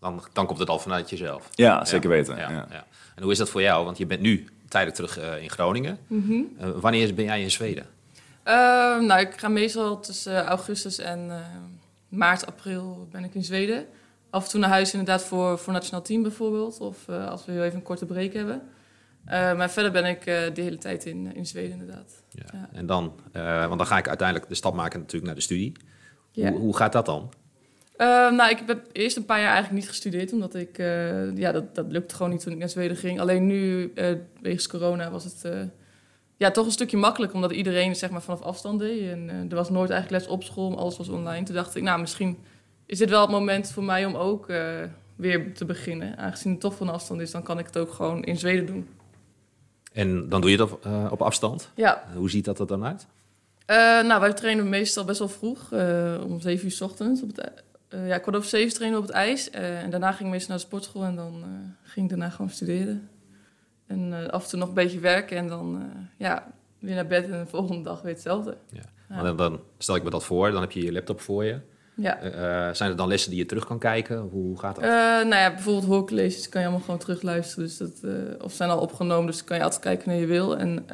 Dan, 0.00 0.22
dan 0.32 0.46
komt 0.46 0.58
het 0.58 0.68
al 0.68 0.78
vanuit 0.78 1.10
jezelf. 1.10 1.48
Ja, 1.50 1.84
zeker 1.84 2.08
weten. 2.08 2.36
Ja, 2.36 2.50
ja. 2.50 2.86
En 3.14 3.22
hoe 3.22 3.32
is 3.32 3.38
dat 3.38 3.50
voor 3.50 3.62
jou? 3.62 3.84
Want 3.84 3.98
je 3.98 4.06
bent 4.06 4.20
nu 4.20 4.48
tijdelijk 4.70 4.96
terug 4.96 5.18
uh, 5.18 5.42
in 5.42 5.50
Groningen. 5.50 5.98
Mm 6.06 6.24
-hmm. 6.26 6.56
uh, 6.60 6.70
wanneer 6.80 7.14
ben 7.14 7.24
jij 7.24 7.42
in 7.42 7.50
Zweden? 7.50 7.86
Uh, 8.44 8.52
nou, 9.00 9.20
ik 9.20 9.32
ga 9.36 9.48
meestal 9.48 10.00
tussen 10.00 10.44
augustus 10.44 10.98
en 10.98 11.30
maart, 12.08 12.46
april 12.46 13.08
ben 13.10 13.24
ik 13.24 13.34
in 13.34 13.44
Zweden. 13.44 13.86
Af 14.30 14.44
en 14.44 14.50
toe 14.50 14.60
naar 14.60 14.70
huis 14.70 14.92
inderdaad 14.92 15.24
voor, 15.24 15.58
voor 15.58 15.72
nationaal 15.72 16.02
team 16.02 16.22
bijvoorbeeld. 16.22 16.80
Of 16.80 17.08
als 17.08 17.44
we 17.44 17.52
heel 17.52 17.62
even 17.62 17.76
een 17.76 17.82
korte 17.82 18.06
break 18.06 18.32
hebben. 18.32 18.62
maar 19.26 19.70
verder 19.70 19.92
ben 19.92 20.04
ik 20.04 20.24
de 20.24 20.62
hele 20.62 20.78
tijd 20.78 21.04
in, 21.04 21.34
in 21.34 21.46
Zweden 21.46 21.70
inderdaad. 21.70 22.22
Ja. 22.28 22.44
ja. 22.52 22.68
En 22.72 22.86
dan, 22.86 23.12
want 23.32 23.78
dan 23.78 23.86
ga 23.86 23.98
ik 23.98 24.08
uiteindelijk 24.08 24.48
de 24.48 24.54
stap 24.54 24.74
maken 24.74 24.98
natuurlijk 24.98 25.26
naar 25.26 25.34
de 25.34 25.40
studie. 25.40 25.72
Ja. 26.32 26.50
Hoe, 26.50 26.58
hoe 26.58 26.76
gaat 26.76 26.92
dat 26.92 27.06
dan? 27.06 27.30
Uh, 28.00 28.06
nou, 28.06 28.50
ik 28.50 28.62
heb 28.66 28.86
eerst 28.92 29.16
een 29.16 29.24
paar 29.24 29.38
jaar 29.38 29.52
eigenlijk 29.52 29.80
niet 29.80 29.88
gestudeerd, 29.88 30.32
omdat 30.32 30.54
ik, 30.54 30.78
uh, 30.78 31.36
ja, 31.36 31.52
dat, 31.52 31.74
dat 31.74 31.86
lukte 31.88 32.14
gewoon 32.14 32.30
niet 32.30 32.40
toen 32.42 32.52
ik 32.52 32.58
naar 32.58 32.68
Zweden 32.68 32.96
ging. 32.96 33.20
Alleen 33.20 33.46
nu, 33.46 33.92
uh, 33.94 34.06
wegens 34.40 34.68
corona, 34.68 35.10
was 35.10 35.24
het 35.24 35.68
ja, 36.36 36.50
toch 36.50 36.66
een 36.66 36.72
stukje 36.72 36.96
makkelijk, 36.96 37.32
omdat 37.32 37.52
iedereen 37.52 37.96
zeg 37.96 38.10
maar 38.10 38.22
vanaf 38.22 38.40
afstand 38.40 38.78
deed. 38.78 39.10
En 39.10 39.46
er 39.48 39.56
was 39.56 39.70
nooit 39.70 39.90
eigenlijk 39.90 40.22
les 40.22 40.32
op 40.32 40.42
school, 40.44 40.78
alles 40.78 40.96
was 40.96 41.08
online. 41.08 41.44
Toen 41.44 41.54
dacht 41.54 41.76
ik, 41.76 41.82
nou, 41.82 42.00
misschien 42.00 42.38
is 42.86 42.98
dit 42.98 43.10
wel 43.10 43.20
het 43.20 43.30
moment 43.30 43.70
voor 43.70 43.84
mij 43.84 44.04
om 44.06 44.14
ook 44.16 44.46
weer 45.16 45.54
te 45.54 45.64
beginnen. 45.64 46.16
Aangezien 46.16 46.52
het 46.52 46.60
toch 46.60 46.74
van 46.74 46.88
afstand 46.88 47.20
is, 47.20 47.30
dan 47.30 47.42
kan 47.42 47.58
ik 47.58 47.66
het 47.66 47.78
ook 47.78 47.92
gewoon 47.92 48.24
in 48.24 48.36
Zweden 48.36 48.66
doen. 48.66 48.88
En 49.92 50.28
dan 50.28 50.40
doe 50.40 50.50
je 50.50 50.56
dat 50.56 50.72
op, 50.72 50.84
eh, 50.84 51.06
op 51.10 51.22
afstand. 51.22 51.70
Ja, 51.74 52.04
Hoe 52.14 52.30
ziet 52.30 52.44
dat 52.44 52.58
er 52.58 52.66
dan 52.66 52.84
uit? 52.84 53.06
Eh, 53.66 53.76
nou, 53.76 54.20
wij 54.20 54.32
trainen 54.32 54.68
meestal 54.68 55.04
best 55.04 55.18
wel 55.18 55.28
vroeg, 55.28 55.72
eh, 55.72 56.20
om 56.26 56.40
7 56.40 56.64
uur 56.64 56.70
's 56.70 56.80
ochtends. 56.80 57.22
Op 57.22 57.36
het, 57.36 57.52
eh, 57.90 58.08
ja, 58.08 58.18
kwart 58.18 58.36
over 58.36 58.48
zeven 58.48 58.74
trainen 58.74 58.98
op 58.98 59.06
het 59.06 59.14
ijs. 59.14 59.50
eh, 59.50 59.82
en 59.82 59.90
daarna 59.90 60.12
ging 60.12 60.24
ik 60.24 60.30
meestal 60.30 60.48
naar 60.48 60.58
de 60.58 60.64
sportschool 60.64 61.04
en 61.04 61.16
dan 61.16 61.42
eh, 61.42 61.48
ging 61.82 62.04
ik 62.04 62.10
daarna 62.10 62.30
gewoon 62.30 62.50
studeren. 62.50 63.08
En 63.86 64.30
af 64.30 64.42
en 64.42 64.48
toe 64.48 64.58
nog 64.58 64.68
een 64.68 64.74
beetje 64.74 64.98
werken 64.98 65.36
en 65.36 65.48
dan 65.48 65.90
ja, 66.16 66.52
weer 66.78 66.94
naar 66.94 67.06
bed 67.06 67.24
en 67.24 67.30
de 67.30 67.46
volgende 67.46 67.82
dag 67.82 68.02
weer 68.02 68.12
hetzelfde. 68.12 68.56
Ja. 68.70 68.82
Ja. 69.08 69.22
Dan, 69.22 69.36
dan 69.36 69.60
stel 69.78 69.96
ik 69.96 70.02
me 70.02 70.10
dat 70.10 70.24
voor, 70.24 70.50
dan 70.50 70.60
heb 70.60 70.70
je 70.70 70.82
je 70.82 70.92
laptop 70.92 71.20
voor 71.20 71.44
je. 71.44 71.58
Ja. 71.94 72.18
Zijn 72.74 72.90
er 72.90 72.96
dan 72.96 73.08
lessen 73.08 73.30
die 73.30 73.38
je 73.38 73.46
terug 73.46 73.66
kan 73.66 73.78
kijken? 73.78 74.18
Hoe 74.18 74.58
gaat 74.58 74.74
dat? 74.74 74.84
Nou 74.84 75.34
ja, 75.34 75.50
bijvoorbeeld 75.50 75.86
hoorcolleges 75.86 76.48
kan 76.48 76.60
je 76.60 76.66
allemaal 76.66 76.84
gewoon 76.84 77.00
terugluisteren. 77.00 77.64
Dus 77.64 77.76
dat, 77.76 78.00
of 78.42 78.52
zijn 78.52 78.70
al 78.70 78.80
opgenomen, 78.80 79.26
dus 79.26 79.36
dan 79.36 79.46
kan 79.46 79.56
je 79.56 79.62
altijd 79.62 79.82
kijken 79.82 80.04
wanneer 80.04 80.22
je 80.22 80.32
wil. 80.32 80.58
En 80.58 80.86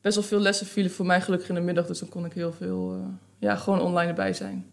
best 0.00 0.14
wel 0.14 0.24
veel 0.24 0.40
lessen 0.40 0.66
vielen 0.66 0.90
voor 0.90 1.06
mij 1.06 1.20
gelukkig 1.20 1.48
in 1.48 1.54
de 1.54 1.60
middag. 1.60 1.86
Dus 1.86 1.98
dan 1.98 2.08
kon 2.08 2.24
ik 2.24 2.32
heel 2.32 2.52
veel 2.52 3.04
ja, 3.38 3.56
gewoon 3.56 3.80
online 3.80 4.08
erbij 4.08 4.32
zijn. 4.32 4.70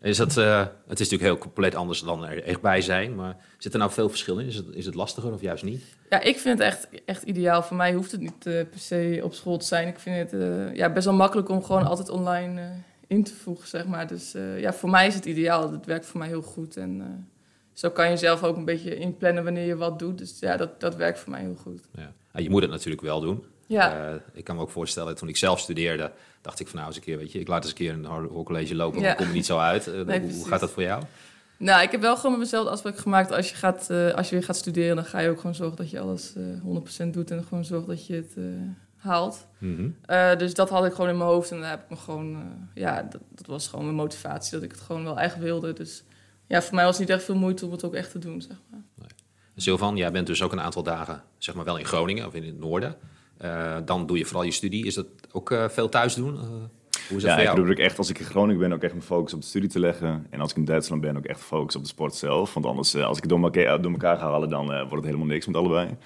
Is 0.00 0.16
dat, 0.16 0.36
eh, 0.36 0.60
het 0.60 1.00
is 1.00 1.10
natuurlijk 1.10 1.22
heel 1.22 1.38
compleet 1.38 1.74
anders 1.74 2.02
dan 2.02 2.26
er 2.26 2.42
echt 2.44 2.60
bij 2.60 2.80
zijn. 2.80 3.14
Maar 3.14 3.36
zit 3.58 3.72
er 3.72 3.78
nou 3.78 3.90
veel 3.90 4.08
verschil 4.08 4.38
in? 4.38 4.46
Is 4.46 4.56
het, 4.56 4.66
is 4.72 4.86
het 4.86 4.94
lastiger 4.94 5.32
of 5.32 5.40
juist 5.40 5.64
niet? 5.64 5.82
Ja, 6.10 6.20
ik 6.20 6.38
vind 6.38 6.58
het 6.58 6.66
echt, 6.68 6.88
echt 7.04 7.22
ideaal. 7.22 7.62
Voor 7.62 7.76
mij 7.76 7.92
hoeft 7.92 8.12
het 8.12 8.20
niet 8.20 8.46
eh, 8.46 8.52
per 8.70 8.78
se 8.78 9.20
op 9.22 9.34
school 9.34 9.56
te 9.58 9.66
zijn. 9.66 9.88
Ik 9.88 9.98
vind 9.98 10.30
het 10.30 10.40
eh, 10.40 10.74
ja, 10.74 10.92
best 10.92 11.04
wel 11.04 11.14
makkelijk 11.14 11.48
om 11.48 11.64
gewoon 11.64 11.86
altijd 11.86 12.08
online 12.08 12.72
in 13.06 13.24
te 13.24 13.34
voegen, 13.34 13.68
zeg 13.68 13.86
maar. 13.86 14.06
Dus 14.06 14.34
ja, 14.56 14.72
voor 14.72 14.90
mij 14.90 15.06
is 15.06 15.14
het 15.14 15.24
ideaal. 15.24 15.72
Het 15.72 15.86
werkt 15.86 16.06
voor 16.06 16.18
mij 16.18 16.28
heel 16.28 16.42
goed. 16.42 16.76
En 16.76 17.26
zo 17.72 17.90
kan 17.90 18.10
je 18.10 18.16
zelf 18.16 18.42
ook 18.42 18.56
een 18.56 18.64
beetje 18.64 18.96
inplannen 18.96 19.44
wanneer 19.44 19.66
je 19.66 19.76
wat 19.76 19.98
doet. 19.98 20.18
Dus 20.18 20.38
ja, 20.38 20.56
dat, 20.56 20.80
dat 20.80 20.96
werkt 20.96 21.18
voor 21.18 21.30
mij 21.30 21.40
heel 21.40 21.56
goed. 21.62 21.80
Ja. 21.94 22.12
Ah, 22.32 22.42
je 22.42 22.50
moet 22.50 22.62
het 22.62 22.70
natuurlijk 22.70 23.02
wel 23.02 23.20
doen. 23.20 23.44
Ja, 23.70 24.08
Eh, 24.08 24.14
ik 24.32 24.44
kan 24.44 24.56
me 24.56 24.62
ook 24.62 24.70
voorstellen, 24.70 25.16
toen 25.16 25.28
ik 25.28 25.36
zelf 25.36 25.58
studeerde, 25.60 26.12
dacht 26.40 26.60
ik 26.60 26.66
van 26.66 26.76
nou 26.76 26.86
eens 26.88 26.96
een 26.96 27.02
keer, 27.02 27.18
weet 27.18 27.32
je, 27.32 27.38
ik 27.40 27.48
laat 27.48 27.60
eens 27.62 27.70
een 27.70 27.76
keer 27.76 27.92
een 27.92 28.04
hoorcollege 28.04 28.74
lopen, 28.74 29.00
Ja. 29.00 29.06
dan 29.06 29.16
kom 29.16 29.26
je 29.26 29.32
niet 29.32 29.46
zo 29.46 29.58
uit. 29.58 29.86
Eh, 29.86 30.20
hoe 30.32 30.48
gaat 30.48 30.60
dat 30.60 30.70
voor 30.70 30.82
jou? 30.82 31.02
nou, 31.56 31.82
ik 31.82 31.90
heb 31.90 32.00
wel 32.00 32.16
gewoon 32.16 32.30
met 32.30 32.40
mezelf 32.40 32.64
de 32.64 32.70
afspraak 32.70 32.98
gemaakt. 32.98 33.30
Als 33.32 33.48
je, 33.50 33.54
gaat, 33.56 33.90
eh, 33.90 34.10
als 34.14 34.28
je 34.28 34.34
weer 34.34 34.44
gaat 34.44 34.56
studeren, 34.56 34.96
dan 34.96 35.04
ga 35.04 35.18
je 35.18 35.28
ook 35.28 35.40
gewoon 35.40 35.54
zorgen 35.54 35.76
dat 35.76 35.90
je 35.90 36.00
alles 36.00 36.34
eh 36.36 36.42
100% 36.62 37.14
doet. 37.14 37.30
En 37.30 37.44
gewoon 37.44 37.64
zorgen 37.64 37.88
dat 37.88 38.06
je 38.06 38.14
het 38.14 38.34
haalt. 38.96 39.46
Mhm. 39.58 39.88
Dus 40.38 40.54
dat 40.54 40.68
had 40.70 40.84
ik 40.84 40.92
gewoon 40.92 41.10
in 41.10 41.16
mijn 41.16 41.30
hoofd 41.30 41.50
en 41.50 41.60
daar 41.60 41.70
heb 41.70 41.82
ik 41.82 41.90
me 41.90 41.96
gewoon, 41.96 42.42
ja, 42.74 43.02
dat, 43.02 43.20
dat 43.28 43.46
was 43.46 43.68
gewoon 43.68 43.84
mijn 43.84 43.96
motivatie, 43.96 44.52
dat 44.52 44.62
ik 44.62 44.70
het 44.70 44.80
gewoon 44.80 45.04
wel 45.04 45.18
echt 45.18 45.38
wilde. 45.38 45.72
Dus 45.72 46.02
ja, 46.46 46.62
voor 46.62 46.74
mij 46.74 46.84
was 46.84 46.98
het 46.98 47.08
niet 47.08 47.16
echt 47.16 47.24
veel 47.24 47.34
moeite 47.36 47.64
om 47.66 47.72
het 47.72 47.84
ook 47.84 47.94
echt 47.94 48.10
te 48.10 48.18
doen, 48.18 48.42
zeg 48.42 48.56
maar. 48.70 48.80
Sylvan, 49.56 49.96
jij 49.96 50.10
bent 50.12 50.26
dus 50.26 50.42
ook 50.42 50.52
een 50.52 50.60
aantal 50.60 50.82
dagen, 50.82 51.22
zeg 51.38 51.54
maar 51.54 51.64
wel 51.64 51.78
in 51.78 51.84
Groningen 51.84 52.26
of 52.26 52.34
in 52.34 52.44
het 52.44 52.58
noorden. 52.58 52.96
Eh, 53.40 53.76
dan 53.84 54.06
doe 54.06 54.18
je 54.18 54.24
vooral 54.24 54.44
je 54.44 54.50
studie. 54.50 54.86
Is 54.86 54.94
dat 54.94 55.06
ook 55.32 55.50
eh, 55.50 55.68
veel 55.68 55.88
thuis 55.88 56.14
doen? 56.14 56.34
Eh, 56.34 56.40
hoe 57.08 57.16
is 57.16 57.22
dat 57.22 57.22
Ja, 57.22 57.28
voor 57.30 57.38
ik 57.38 57.42
jou? 57.44 57.54
probeer 57.54 57.72
ook 57.72 57.78
echt, 57.78 57.98
als 57.98 58.10
ik 58.10 58.18
in 58.18 58.24
Groningen 58.24 58.60
ben, 58.60 58.72
ook 58.72 58.82
echt 58.82 58.92
mijn 58.92 59.04
focus 59.04 59.34
op 59.34 59.40
de 59.40 59.46
studie 59.46 59.68
te 59.68 59.78
leggen. 59.78 60.26
En 60.30 60.40
als 60.40 60.50
ik 60.50 60.56
in 60.56 60.64
Duitsland 60.64 61.02
ben, 61.02 61.16
ook 61.16 61.24
echt 61.24 61.40
focus 61.40 61.76
op 61.76 61.82
de 61.82 61.88
sport 61.88 62.14
zelf. 62.14 62.54
Want 62.54 62.66
anders, 62.66 62.96
als 62.96 63.16
ik 63.16 63.22
het 63.22 63.32
door 63.32 63.42
elkaar, 63.42 63.82
door 63.82 63.92
elkaar 63.92 64.16
ga 64.16 64.30
halen, 64.30 64.48
dan 64.48 64.66
wordt 64.66 64.90
het 64.92 65.04
helemaal 65.04 65.26
niks 65.26 65.46
met 65.46 65.56
allebei. 65.56 65.96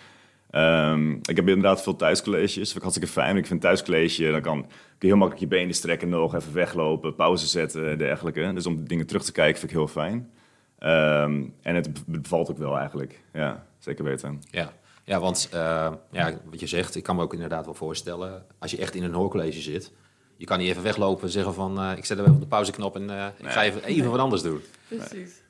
Ehm, 0.51 1.11
ik 1.11 1.37
heb 1.37 1.49
inderdaad 1.49 1.83
veel 1.83 1.97
thuiscolleges. 1.97 2.55
Dat 2.55 2.65
vind 2.65 2.77
ik 2.77 2.83
hartstikke 2.83 3.13
fijn. 3.13 3.37
Ik 3.37 3.47
vind 3.47 3.61
thuiscollege, 3.61 4.31
dan 4.31 4.41
kan 4.41 4.61
kun 4.61 4.69
je 4.99 5.07
heel 5.07 5.17
makkelijk 5.17 5.41
je 5.53 5.59
benen 5.59 5.75
strekken 5.75 6.09
nog, 6.09 6.35
even 6.35 6.53
weglopen, 6.55 7.15
pauze 7.15 7.47
zetten 7.47 7.91
en 7.91 7.99
dergelijke. 7.99 8.53
Dus 8.55 8.67
om 8.67 8.89
dingen 8.89 9.07
terug 9.07 9.25
te 9.25 9.33
kijken 9.33 9.59
vind 9.59 9.71
ik 9.71 9.77
heel 9.77 9.89
fijn. 9.89 10.31
Ehm, 10.79 11.43
en 11.63 11.75
het 11.75 12.07
bevalt 12.07 12.51
ook 12.51 12.59
wel 12.59 12.79
eigenlijk. 12.79 13.23
Ja, 13.33 13.67
zeker 13.79 14.05
weten. 14.05 14.43
Ja, 14.51 14.73
ja 15.05 15.21
want 15.21 15.49
eh, 15.53 15.93
ja, 16.11 16.33
wat 16.51 16.61
je 16.61 16.67
zegt, 16.67 16.95
ik 16.95 17.03
kan 17.03 17.17
me 17.17 17.23
ook 17.23 17.33
inderdaad 17.33 17.65
wel 17.65 17.75
voorstellen, 17.75 18.47
als 18.59 18.71
je 18.71 18.77
echt 18.77 18.95
in 18.95 19.03
een 19.03 19.15
hoorcollege 19.15 19.61
zit, 19.61 19.93
je 20.37 20.47
kan 20.47 20.59
niet 20.59 20.69
even 20.69 20.83
weglopen 20.83 21.25
en 21.25 21.31
zeggen 21.31 21.55
van, 21.55 21.81
eh, 21.81 21.97
ik 21.97 22.05
zet 22.05 22.19
er 22.19 22.23
even 22.23 22.35
op 22.35 22.41
de 22.41 22.47
pauzeknop 22.47 22.97
en 22.97 23.11
eh, 23.11 23.27
ik 23.37 23.49
ga 23.49 23.63
even, 23.63 23.85
even 23.85 24.11
wat 24.11 24.21
anders 24.21 24.43
doen. 24.43 24.61
Precies. 24.89 25.43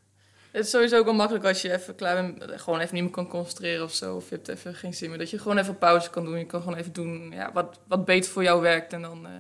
Het 0.54 0.64
is 0.64 0.70
sowieso 0.70 0.99
ook 0.99 1.04
wel 1.04 1.14
makkelijk 1.14 1.44
als 1.44 1.62
je 1.62 1.73
even 1.73 1.94
klaar 1.94 2.14
bent, 2.14 2.61
gewoon 2.61 2.80
even 2.80 2.94
niet 2.94 3.02
meer 3.02 3.12
kan 3.12 3.28
concentreren 3.28 3.84
of 3.84 3.92
zo. 3.92 4.16
Of 4.16 4.28
je 4.28 4.34
hebt 4.34 4.49
even 4.49 4.75
geen 4.75 4.94
zin 4.94 5.08
meer. 5.08 5.18
Dat 5.18 5.30
je 5.30 5.38
gewoon 5.38 5.58
even 5.58 5.78
pauze 5.78 6.11
kan 6.11 6.25
doen. 6.25 6.38
Je 6.38 6.46
kan 6.46 6.62
gewoon 6.62 6.78
even 6.78 6.92
doen 6.92 7.30
ja, 7.30 7.50
wat, 7.52 7.80
wat 7.88 8.04
beter 8.04 8.30
voor 8.30 8.42
jou 8.42 8.62
werkt. 8.62 8.92
En 8.92 9.02
dan 9.02 9.26
eh, 9.26 9.32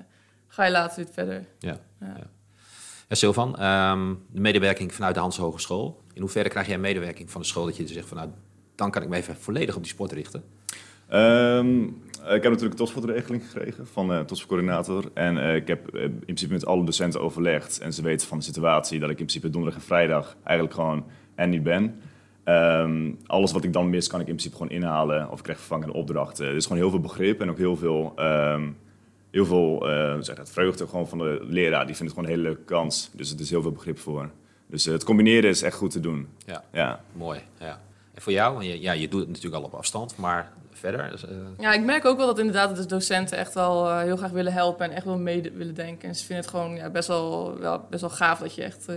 ga 0.46 0.64
je 0.64 0.70
later 0.70 1.04
weer 1.04 1.12
verder. 1.12 1.46
Ja. 1.58 1.80
Ja. 2.00 2.30
Ja, 3.08 3.16
Sylvan, 3.16 3.56
ehm, 3.56 4.14
de 4.30 4.40
medewerking 4.40 4.94
vanuit 4.94 5.14
de 5.14 5.20
Hans 5.20 5.36
Hogeschool. 5.36 6.02
In 6.12 6.20
hoeverre 6.20 6.48
krijg 6.48 6.66
jij 6.66 6.78
medewerking 6.78 7.30
van 7.30 7.40
de 7.40 7.46
school 7.46 7.64
dat 7.64 7.76
je 7.76 7.86
zegt 7.86 8.08
van, 8.08 8.16
nou, 8.16 8.30
dan 8.74 8.90
kan 8.90 9.02
ik 9.02 9.08
me 9.08 9.16
even 9.16 9.36
volledig 9.36 9.76
op 9.76 9.82
die 9.82 9.92
sport 9.92 10.12
richten? 10.12 10.42
Ehm, 11.08 11.82
ik 11.84 12.42
heb 12.42 12.42
natuurlijk 12.42 12.62
een 12.62 12.76
topsportregeling 12.76 13.42
gekregen 13.50 13.86
van 13.86 14.08
de 14.08 14.24
topsportcoördinator. 14.26 15.10
En 15.14 15.38
eh, 15.38 15.54
ik 15.54 15.66
heb 15.66 15.94
eh, 15.94 16.02
in 16.02 16.18
principe 16.24 16.52
met 16.52 16.66
alle 16.66 16.84
docenten 16.84 17.20
overlegd. 17.20 17.78
En 17.78 17.92
ze 17.92 18.02
weten 18.02 18.28
van 18.28 18.38
de 18.38 18.44
situatie 18.44 18.98
dat 19.00 19.10
ik 19.10 19.18
in 19.18 19.26
principe 19.26 19.50
donderdag 19.50 19.80
en 19.80 19.86
vrijdag 19.86 20.36
eigenlijk 20.42 20.74
gewoon 20.76 21.04
er 21.34 21.48
niet 21.48 21.62
ben. 21.62 22.00
Ehm, 22.44 23.12
alles 23.26 23.52
wat 23.52 23.64
ik 23.64 23.72
dan 23.72 23.90
mis, 23.90 24.06
kan 24.06 24.20
ik 24.20 24.26
in 24.26 24.32
principe 24.34 24.56
gewoon 24.56 24.72
inhalen. 24.72 25.30
Of 25.30 25.36
ik 25.38 25.42
krijg 25.44 25.58
vervangende 25.58 25.92
opdrachten. 25.92 26.46
Er 26.46 26.54
is 26.54 26.66
gewoon 26.66 26.78
heel 26.78 26.90
veel 26.90 27.00
begrip 27.00 27.40
en 27.40 27.50
ook 27.50 27.58
heel 27.58 27.76
veel, 27.76 28.12
ehm, 28.16 28.68
heel 29.30 29.46
veel 29.46 29.90
eh, 29.90 30.12
hoe 30.12 30.22
zeg 30.22 30.36
dat, 30.36 30.50
vreugde 30.50 30.86
gewoon 30.86 31.08
van 31.08 31.18
de 31.18 31.38
leraar. 31.48 31.86
Die 31.86 31.96
vindt 31.96 32.12
het 32.12 32.20
gewoon 32.20 32.24
een 32.24 32.30
hele 32.36 32.42
leuke 32.42 32.64
kans. 32.64 33.10
Dus 33.12 33.32
er 33.34 33.40
is 33.40 33.50
heel 33.50 33.62
veel 33.62 33.72
begrip 33.72 33.98
voor. 33.98 34.30
Dus 34.66 34.86
eh, 34.86 34.92
het 34.92 35.04
combineren 35.04 35.50
is 35.50 35.62
echt 35.62 35.76
goed 35.76 35.90
te 35.90 36.00
doen. 36.00 36.28
Ja, 36.46 36.64
Ja. 36.72 37.00
mooi. 37.12 37.40
Ja. 37.58 37.80
En 38.14 38.22
voor 38.22 38.32
jou, 38.32 38.54
Want 38.54 38.66
je, 38.66 38.80
ja, 38.80 38.92
je 38.92 39.08
doet 39.08 39.20
het 39.20 39.28
natuurlijk 39.28 39.54
al 39.54 39.62
op 39.62 39.74
afstand, 39.74 40.16
maar 40.16 40.52
verder? 40.72 41.10
dus, 41.10 41.24
eh, 41.24 41.36
Ja, 41.58 41.72
ik 41.72 41.84
merk 41.84 42.04
ook 42.04 42.16
wel 42.16 42.26
dat 42.26 42.38
inderdaad 42.38 42.76
de 42.76 42.86
docenten 42.86 43.38
echt 43.38 43.54
wel 43.54 43.88
eh, 43.88 43.98
heel 43.98 44.16
graag 44.16 44.30
willen 44.30 44.52
helpen 44.52 44.84
en 44.84 44.96
echt 44.96 45.04
wel 45.04 45.18
mee 45.18 45.52
willen 45.54 45.74
denken. 45.74 46.08
En 46.08 46.14
ze 46.14 46.24
vinden 46.24 46.44
het 46.44 46.54
gewoon 46.54 46.74
ja, 46.74 46.90
best, 46.90 47.08
wel, 47.08 47.58
wel, 47.58 47.86
best 47.90 48.00
wel 48.00 48.10
gaaf 48.10 48.38
dat 48.38 48.54
je 48.54 48.62
echt 48.62 48.88
eh, 48.88 48.96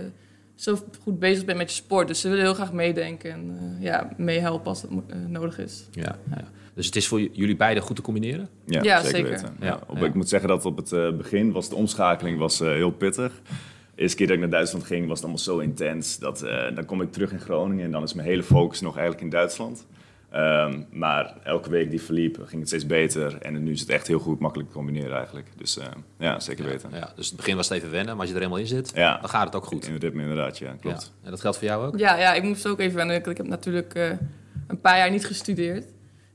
zo 0.54 0.78
goed 1.02 1.18
bezig 1.18 1.44
bent 1.44 1.58
met 1.58 1.70
je 1.70 1.76
sport. 1.76 2.08
Dus 2.08 2.20
ze 2.20 2.28
willen 2.28 2.44
heel 2.44 2.54
graag 2.54 2.72
meedenken 2.72 3.30
en 3.30 3.76
ja, 3.80 4.08
meehelpen 4.16 4.66
als 4.66 4.82
het 4.82 4.90
nodig 5.28 5.58
is. 5.58 5.84
ja, 5.90 6.18
ja. 6.30 6.44
Dus 6.74 6.86
het 6.86 6.96
is 6.96 7.08
voor 7.08 7.20
jullie 7.20 7.56
beiden 7.56 7.82
goed 7.82 7.96
te 7.96 8.02
combineren? 8.02 8.48
Ja, 8.64 8.82
Ja, 8.82 9.00
zeker, 9.00 9.16
zeker. 9.16 9.30
weten. 9.30 9.56
Ja, 9.60 9.66
Ja, 9.66 9.80
op, 9.86 9.98
ja. 9.98 10.04
Ik 10.04 10.14
moet 10.14 10.28
zeggen 10.28 10.48
dat 10.48 10.64
op 10.64 10.76
het 10.76 11.16
begin 11.16 11.52
was 11.52 11.68
de 11.68 11.74
omschakeling 11.74 12.38
was, 12.38 12.58
heel 12.58 12.90
pittig. 12.90 13.32
De 13.98 14.04
eerste 14.04 14.18
keer 14.18 14.26
dat 14.26 14.36
ik 14.36 14.42
naar 14.42 14.50
Duitsland 14.52 14.84
ging 14.84 15.00
was 15.06 15.14
het 15.16 15.22
allemaal 15.22 15.42
zo 15.42 15.58
intens. 15.58 16.18
Dat, 16.18 16.42
eh, 16.42 16.74
dan 16.74 16.84
kom 16.84 17.00
ik 17.02 17.12
terug 17.12 17.32
in 17.32 17.40
Groningen 17.40 17.84
en 17.84 17.90
dan 17.90 18.02
is 18.02 18.14
mijn 18.14 18.28
hele 18.28 18.42
focus 18.42 18.80
nog 18.80 18.94
eigenlijk 18.96 19.24
in 19.24 19.30
Duitsland. 19.30 19.86
Ehm, 20.30 20.80
maar 20.90 21.34
elke 21.44 21.70
week 21.70 21.90
die 21.90 22.02
verliep 22.02 22.34
ging 22.46 22.58
het 22.60 22.68
steeds 22.68 22.86
beter. 22.86 23.38
En 23.42 23.62
nu 23.62 23.72
is 23.72 23.80
het 23.80 23.88
echt 23.88 24.06
heel 24.06 24.18
goed 24.18 24.38
makkelijk 24.38 24.68
te 24.68 24.74
combineren 24.76 25.16
eigenlijk. 25.16 25.46
Dus 25.56 25.78
eh, 25.78 25.86
ja, 26.18 26.40
zeker 26.40 26.64
weten. 26.64 26.88
Ja, 26.92 26.96
ja. 26.96 27.12
Dus 27.16 27.26
het 27.26 27.36
begin 27.36 27.56
was 27.56 27.68
het 27.68 27.78
even 27.78 27.90
wennen, 27.90 28.10
maar 28.12 28.20
als 28.20 28.28
je 28.28 28.34
er 28.34 28.40
helemaal 28.40 28.60
in 28.62 28.66
zit, 28.66 28.92
Ja, 28.94 29.18
dan 29.20 29.28
gaat 29.28 29.46
het 29.46 29.54
ook 29.54 29.64
goed. 29.64 29.86
in 29.86 29.92
het 29.92 30.02
ritme 30.02 30.22
inderdaad, 30.22 30.58
ja, 30.58 30.74
klopt. 30.80 31.02
Ja. 31.02 31.24
En 31.24 31.30
dat 31.30 31.40
geldt 31.40 31.58
voor 31.58 31.66
jou 31.66 31.86
ook? 31.86 31.98
Ja, 31.98 32.16
ja, 32.18 32.34
ik 32.34 32.42
moest 32.42 32.66
ook 32.66 32.78
even 32.80 32.96
wennen. 32.96 33.16
Ik 33.16 33.26
ik 33.26 33.36
heb 33.36 33.46
natuurlijk 33.46 33.94
eh, 33.94 34.10
een 34.66 34.80
paar 34.80 34.96
jaar 34.98 35.10
niet 35.10 35.26
gestudeerd. 35.26 35.84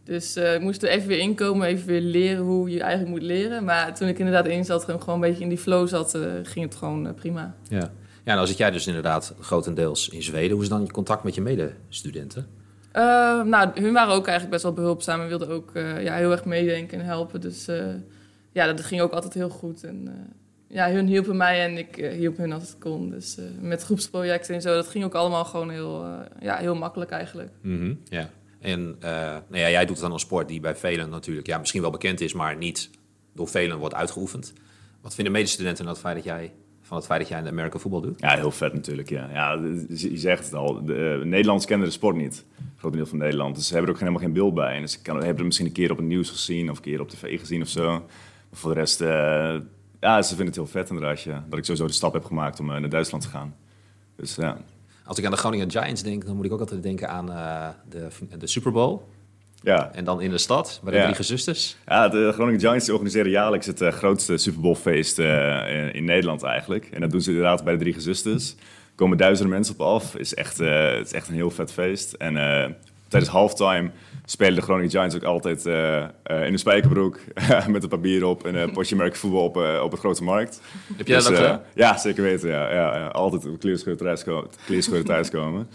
Dus 0.03 0.35
eh, 0.35 0.53
ik 0.53 0.61
moest 0.61 0.83
er 0.83 0.89
even 0.89 1.07
weer 1.07 1.19
inkomen, 1.19 1.67
even 1.67 1.87
weer 1.87 2.01
leren 2.01 2.43
hoe 2.43 2.69
je 2.69 2.81
eigenlijk 2.81 3.11
moet 3.11 3.21
leren. 3.21 3.63
Maar 3.63 3.95
toen 3.95 4.07
ik 4.07 4.19
inderdaad 4.19 4.47
in 4.47 4.65
zat, 4.65 4.83
gewoon 4.83 5.15
een 5.15 5.19
beetje 5.19 5.43
in 5.43 5.49
die 5.49 5.57
flow 5.57 5.87
zat, 5.87 6.15
eh, 6.15 6.21
ging 6.43 6.65
het 6.65 6.75
gewoon 6.75 7.07
eh, 7.07 7.13
prima. 7.13 7.55
Ja. 7.69 7.91
Ja, 8.25 8.35
nou 8.35 8.47
zit 8.47 8.57
jij 8.57 8.71
dus 8.71 8.87
inderdaad 8.87 9.35
grotendeels 9.39 10.09
in 10.09 10.23
Zweden. 10.23 10.51
Hoe 10.51 10.63
is 10.63 10.69
dan 10.69 10.81
je 10.81 10.91
contact 10.91 11.23
met 11.23 11.35
je 11.35 11.41
medestudenten? 11.41 12.47
Nou, 13.45 13.69
hun 13.81 13.93
waren 13.93 14.13
ook 14.13 14.27
eigenlijk 14.27 14.49
best 14.49 14.63
wel 14.63 14.73
behulpzaam 14.73 15.21
en 15.21 15.27
wilden 15.27 15.49
ook 15.49 15.71
ja, 15.99 16.15
heel 16.15 16.31
erg 16.31 16.45
meedenken 16.45 16.99
en 16.99 17.05
helpen. 17.05 17.41
Dus 17.41 17.67
ja, 18.51 18.65
dat 18.65 18.81
ging 18.81 19.01
ook 19.01 19.11
altijd 19.11 19.33
heel 19.33 19.49
goed. 19.49 19.83
En 19.83 20.09
ja, 20.67 20.91
hun 20.91 21.07
hielpen 21.07 21.37
mij 21.37 21.63
en 21.63 21.77
ik 21.77 21.95
hielp 21.95 22.37
hun 22.37 22.51
als 22.51 22.67
het 22.67 22.77
kon. 22.79 23.09
Dus 23.09 23.37
met 23.61 23.83
groepsprojecten 23.83 24.55
en 24.55 24.61
zo, 24.61 24.75
dat 24.75 24.87
ging 24.87 25.03
ook 25.03 25.13
allemaal 25.13 25.45
gewoon 25.45 25.69
heel, 25.69 26.05
ja, 26.39 26.55
heel 26.57 26.75
makkelijk 26.75 27.11
eigenlijk. 27.11 27.49
Mhm, 27.61 27.93
Ja. 28.09 28.29
En 28.63 28.95
eh, 28.99 29.11
nou 29.47 29.61
ja, 29.61 29.69
jij 29.69 29.85
doet 29.85 29.99
dan 29.99 30.11
een 30.11 30.19
sport 30.19 30.47
die 30.47 30.59
bij 30.59 30.75
velen 30.75 31.09
natuurlijk 31.09 31.47
ja, 31.47 31.57
misschien 31.57 31.81
wel 31.81 31.91
bekend 31.91 32.21
is, 32.21 32.33
maar 32.33 32.57
niet 32.57 32.89
door 33.33 33.47
velen 33.47 33.77
wordt 33.77 33.95
uitgeoefend. 33.95 34.53
Wat 35.01 35.15
vinden 35.15 35.33
medestudenten 35.33 35.87
het 35.87 35.99
feit 35.99 36.15
dat 36.15 36.23
jij, 36.23 36.51
van 36.81 36.97
het 36.97 37.05
feit 37.05 37.19
dat 37.19 37.29
jij 37.29 37.37
in 37.37 37.43
de 37.43 37.49
American 37.49 37.79
voetbal 37.79 38.01
doet? 38.01 38.19
Ja, 38.19 38.35
heel 38.35 38.51
vet 38.51 38.73
natuurlijk. 38.73 39.09
Ja. 39.09 39.29
Ja, 39.31 39.53
je 39.87 40.17
zegt 40.17 40.45
het 40.45 40.53
al. 40.53 40.85
De, 40.85 40.93
eh, 40.93 41.25
Nederlanders 41.25 41.65
kennen 41.65 41.87
de 41.87 41.93
sport 41.93 42.15
niet. 42.15 42.45
Groot 42.77 42.93
deel 42.93 43.05
van 43.05 43.17
Nederland. 43.17 43.55
Dus 43.55 43.67
ze 43.67 43.73
hebben 43.73 43.89
er 43.89 43.95
ook 43.95 44.01
helemaal 44.01 44.23
geen 44.23 44.33
beeld 44.33 44.53
bij. 44.53 44.75
En 44.75 44.81
dus 44.81 45.01
kan, 45.01 45.15
hebben 45.15 45.35
het 45.35 45.45
misschien 45.45 45.67
een 45.67 45.71
keer 45.71 45.91
op 45.91 45.97
het 45.97 46.05
nieuws 46.05 46.29
gezien 46.29 46.69
of 46.69 46.77
een 46.77 46.83
keer 46.83 47.01
op 47.01 47.09
tv 47.09 47.39
gezien 47.39 47.61
of 47.61 47.67
zo. 47.67 47.91
Maar 47.91 48.01
voor 48.51 48.73
de 48.73 48.79
rest, 48.79 49.01
eh, 49.01 49.55
ja, 49.99 50.21
ze 50.21 50.27
vinden 50.27 50.45
het 50.45 50.55
heel 50.55 50.67
vet 50.67 50.89
inderdaad. 50.89 51.21
Ja, 51.21 51.45
dat 51.49 51.59
ik 51.59 51.65
sowieso 51.65 51.87
de 51.87 51.93
stap 51.93 52.13
heb 52.13 52.25
gemaakt 52.25 52.59
om 52.59 52.65
naar 52.65 52.89
Duitsland 52.89 53.23
te 53.23 53.29
gaan. 53.29 53.55
Dus 54.15 54.35
ja. 54.35 54.57
Als 55.05 55.17
ik 55.17 55.25
aan 55.25 55.31
de 55.31 55.37
Groningen 55.37 55.71
Giants 55.71 56.03
denk, 56.03 56.25
dan 56.25 56.35
moet 56.35 56.45
ik 56.45 56.51
ook 56.51 56.59
altijd 56.59 56.83
denken 56.83 57.09
aan 57.09 57.31
eh, 57.31 57.67
de, 57.89 58.07
de 58.37 58.47
Super 58.47 58.71
Bowl. 58.71 58.97
Ja, 59.61 59.91
En 59.93 60.03
dan 60.03 60.21
in 60.21 60.29
de 60.29 60.37
stad, 60.37 60.79
bij 60.83 60.91
de 60.93 60.97
Ja. 60.99 61.11
drie 61.11 61.23
zusters. 61.25 61.77
ja 61.85 62.07
de 62.09 62.31
Groningen 62.33 62.59
Giants 62.59 62.89
organiseren 62.89 63.31
jaarlijks 63.31 63.65
het 63.65 63.81
eh, 63.81 63.91
grootste 63.91 64.37
Super 64.37 64.61
Bowl 64.61 64.75
feest 64.75 65.19
eh, 65.19 65.95
in, 65.95 66.05
Nederland 66.05 66.43
eigenlijk. 66.43 66.85
En 66.91 67.01
dat 67.01 67.11
doen 67.11 67.21
ze 67.21 67.29
inderdaad 67.29 67.63
bij 67.63 67.73
de 67.73 67.79
Drie 67.79 67.93
Gezusters. 67.93 68.51
Er 68.51 68.55
komen 68.95 69.17
duizenden 69.17 69.53
mensen 69.53 69.73
op 69.73 69.81
af. 69.81 70.11
Het 70.11 70.21
is 70.21 70.33
echt, 70.33 70.57
het 70.57 71.05
is 71.05 71.13
echt 71.13 71.27
een 71.27 71.33
heel 71.33 71.51
vet 71.51 71.71
feest. 71.71 72.13
En 72.13 72.35
tijdens 73.13 73.31
halftime 73.33 73.91
spelen 74.25 74.55
de 74.55 74.61
Groningen 74.61 74.89
Giants 74.89 75.15
ook 75.15 75.23
altijd 75.23 75.65
eh, 75.65 75.97
eh, 76.03 76.07
in 76.23 76.53
een 76.53 76.59
spijkerbroek 76.59 77.19
met 77.67 77.83
een 77.83 77.89
papier 77.89 78.25
op 78.25 78.45
en 78.45 78.55
een 78.55 78.71
potje 78.71 78.95
merk 78.95 79.15
voetbal 79.15 79.43
op, 79.43 79.57
eh, 79.57 79.81
op 79.83 79.91
het 79.91 79.99
grote 79.99 80.23
markt. 80.23 80.61
Heb 80.97 81.07
jij 81.07 81.17
dat 81.17 81.29
eh, 81.29 81.35
gedaan? 81.35 81.61
Ja, 81.73 81.97
zeker 81.97 82.23
weten. 82.23 82.49
Ja, 82.49 82.73
ja, 82.73 82.97
ja. 82.97 83.07
Altijd 83.07 83.45
op 83.45 83.59
kleerscheuren 83.59 85.05
thuiskomen. 85.05 85.67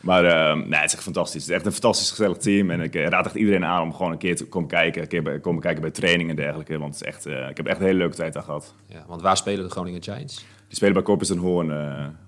Maar 0.00 0.22
nee, 0.56 0.78
het 0.80 0.84
is 0.88 0.94
echt 0.94 1.02
fantastisch. 1.02 1.40
Het 1.42 1.50
is 1.50 1.56
echt 1.56 1.66
een 1.66 1.72
fantastisch 1.72 2.10
gezellig 2.10 2.36
team. 2.36 2.70
En 2.70 2.80
ik 2.80 2.94
raad 2.94 3.26
echt 3.26 3.34
iedereen 3.34 3.64
aan 3.64 3.82
om 3.82 3.94
gewoon 3.94 4.12
een 4.12 4.18
keer 4.18 4.36
te 4.36 4.46
komen 4.46 4.68
kijken. 4.68 5.02
Een 5.02 5.08
keer 5.08 5.22
bij, 5.22 5.38
komen 5.40 5.60
kijken 5.62 5.80
bij 5.82 5.90
trainingen 5.90 6.30
en 6.36 6.42
dergelijke. 6.42 6.78
Want 6.78 6.94
het 6.94 7.02
is 7.02 7.08
echt, 7.08 7.26
ik 7.50 7.56
heb 7.56 7.66
echt 7.66 7.78
een 7.80 7.86
hele 7.86 7.98
leuke 7.98 8.16
tijd 8.16 8.32
daar 8.32 8.42
gehad. 8.42 8.74
Ja, 8.86 9.04
want 9.06 9.22
waar 9.22 9.36
spelen 9.36 9.64
de 9.64 9.70
Groningen 9.70 10.02
Giants? 10.02 10.44
Die 10.70 10.78
spelen 10.78 10.94
bij 10.94 11.02
Corpus 11.02 11.30
en 11.30 11.36
Hoorn 11.38 11.70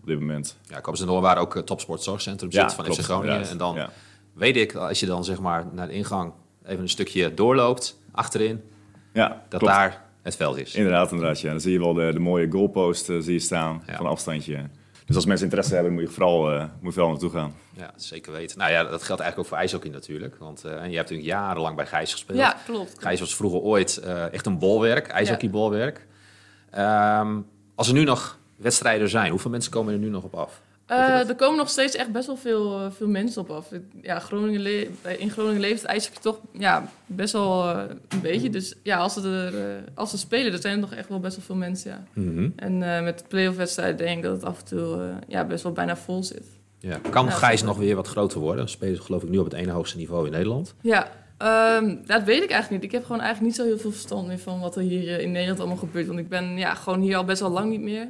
op 0.01 0.07
dit 0.07 0.19
moment. 0.21 0.57
Ja, 0.69 0.81
Corpus 0.81 1.01
en 1.01 1.07
Noor 1.07 1.21
waar 1.21 1.39
ook 1.39 1.57
eh, 1.57 1.63
Topsport 1.63 2.03
Zorgcentrum 2.03 2.51
Ja, 2.51 2.71
van 2.71 2.85
klopt, 2.85 3.01
FC 3.01 3.05
Groningen. 3.05 3.35
inderdaad. 3.35 3.53
En 3.53 3.59
dan 3.59 3.75
Ja. 3.75 3.91
Weet 4.33 4.57
ik, 4.57 4.75
als 4.75 5.01
je 5.01 5.07
dan 5.07 5.25
zeg 5.25 5.41
maar 5.41 5.67
naar 5.73 5.87
de 5.87 5.93
ingang 5.93 6.33
even 6.67 6.83
een 6.83 6.89
stukje 6.89 7.35
doorloopt, 7.35 8.01
achterin, 8.13 8.63
Ja, 9.13 9.29
dat 9.49 9.59
klopt. 9.61 9.75
daar 9.75 10.03
het 10.23 10.37
veld 10.37 10.57
is. 10.57 10.75
Inderdaad, 10.75 11.13
inderdaad. 11.13 11.41
Ja. 11.41 11.51
Dan 11.51 11.61
zie 11.61 11.73
je 11.73 11.79
wel 11.79 11.93
de, 11.95 12.13
de 12.13 12.19
mooie 12.19 12.51
goalpost 12.51 13.09
eh, 13.09 13.17
zie 13.21 13.33
je 13.33 13.39
staan 13.39 13.83
Ja. 13.87 13.97
van 13.97 14.07
afstandje. 14.07 14.69
Dus 15.07 15.17
als 15.17 15.27
mensen 15.27 15.45
interesse 15.45 15.75
hebben, 15.75 15.93
moet 15.93 16.03
je 16.03 16.09
vooral, 16.09 16.53
eh, 16.53 16.65
moet 16.81 16.93
vooral 16.93 17.11
naartoe 17.11 17.31
gaan. 17.31 17.55
Ja, 17.77 17.91
zeker 17.97 18.33
weten. 18.33 18.59
Nou 18.59 18.71
ja, 18.71 18.79
dat 18.85 19.03
geldt 19.03 19.23
eigenlijk 19.23 19.39
ook 19.39 19.47
voor 19.47 19.57
ijshockey 19.57 19.91
natuurlijk. 19.91 20.37
Want 20.39 20.65
eh, 20.65 20.71
en 20.73 20.77
je 20.91 20.97
hebt 20.97 21.11
natuurlijk 21.11 21.29
jarenlang 21.29 21.77
bij 21.77 21.87
Gijs 21.87 22.13
gespeeld. 22.13 22.39
Ja, 22.39 22.57
klopt. 22.67 22.95
Gijs 22.99 23.21
was 23.21 23.37
vroeger 23.37 23.61
ooit 23.61 23.97
eh, 23.97 24.33
echt 24.33 24.47
een 24.47 24.59
bolwerk, 24.59 25.07
ijshockeybolwerk. 25.09 26.07
Ehm, 26.71 27.41
als 27.75 27.89
er 27.89 27.95
nu 27.95 28.05
nog 28.05 28.39
wedstrijden 28.57 29.09
zijn, 29.09 29.31
hoeveel 29.31 29.51
mensen 29.51 29.73
komen 29.73 29.93
er 29.93 29.99
nu 29.99 30.09
nog 30.09 30.23
op 30.25 30.35
af? 30.35 30.61
Eh, 30.87 31.29
er 31.29 31.35
komen 31.35 31.57
nog 31.59 31.69
steeds 31.69 31.97
echt 31.97 32.13
best 32.13 32.27
wel 32.27 32.37
veel, 32.37 32.79
eh, 32.79 32.87
veel 32.91 33.09
mensen 33.09 33.43
op 33.43 33.51
af. 33.51 33.67
Ja, 34.03 34.19
Groningen 34.19 34.63
bij- 35.03 35.17
in 35.17 35.31
Groningen 35.31 35.61
leeft 35.61 35.81
het 35.83 35.91
ijshockey 35.91 36.21
toch 36.23 36.39
ja, 36.53 36.89
best 37.07 37.33
wel 37.33 37.69
eh, 37.71 37.83
een 38.09 38.21
beetje. 38.21 38.51
Dus 38.51 38.75
ja, 38.83 38.99
als 38.99 39.13
ze, 39.13 39.21
er, 39.53 39.71
eh, 39.71 39.83
als 39.95 40.11
ze 40.11 40.19
spelen, 40.19 40.53
dan 40.53 40.61
zijn 40.61 40.75
er 40.75 40.81
nog 40.81 40.93
echt 40.93 41.09
wel 41.09 41.21
best 41.21 41.37
wel 41.37 41.45
veel 41.45 41.55
mensen, 41.57 41.91
ja. 41.91 42.23
En 42.57 42.83
eh, 42.97 43.03
met 43.03 43.19
de 43.19 43.25
play-off 43.29 43.57
wedstrijden 43.57 43.97
denk 43.97 44.17
ik 44.17 44.23
dat 44.23 44.33
het 44.33 44.45
af 44.45 44.59
en 44.59 44.65
toe 44.65 44.95
eh, 45.03 45.09
ja, 45.29 45.45
best 45.45 45.63
wel 45.63 45.73
bijna 45.73 45.97
vol 45.97 46.23
zit. 46.25 46.45
Ja. 46.79 46.99
Kan 47.11 47.25
Ja, 47.25 47.31
Gijs 47.31 47.63
nog 47.63 47.77
weer 47.77 47.97
wat 47.97 48.09
groter 48.09 48.41
worden? 48.41 48.69
Spelen 48.69 48.97
ze 48.97 49.03
geloof 49.03 49.23
ik 49.23 49.29
nu 49.29 49.39
op 49.39 49.45
het 49.45 49.55
ene 49.55 49.71
hoogste 49.73 49.97
niveau 49.97 50.27
in 50.27 50.33
Nederland. 50.33 50.75
Ja, 50.81 51.09
ehm, 51.43 51.97
dat 52.07 52.23
weet 52.23 52.43
ik 52.43 52.51
eigenlijk 52.51 52.71
niet. 52.71 52.93
Ik 52.93 52.99
heb 52.99 53.03
gewoon 53.03 53.21
eigenlijk 53.21 53.51
niet 53.51 53.61
zo 53.61 53.71
heel 53.71 53.79
veel 53.79 53.91
verstand 53.91 54.27
meer 54.27 54.39
van 54.39 54.61
wat 54.61 54.77
er 54.77 54.83
hier 54.83 55.09
eh, 55.09 55.23
in 55.23 55.33
Nederland 55.33 55.59
allemaal 55.59 55.77
gebeurt. 55.77 56.07
Want 56.07 56.19
ik 56.19 56.29
ben 56.29 56.57
ja, 56.57 56.75
gewoon 56.75 57.01
hier 57.01 57.17
al 57.17 57.25
best 57.25 57.41
wel 57.41 57.51
lang 57.51 57.71
niet 57.71 57.81
meer. 57.81 58.09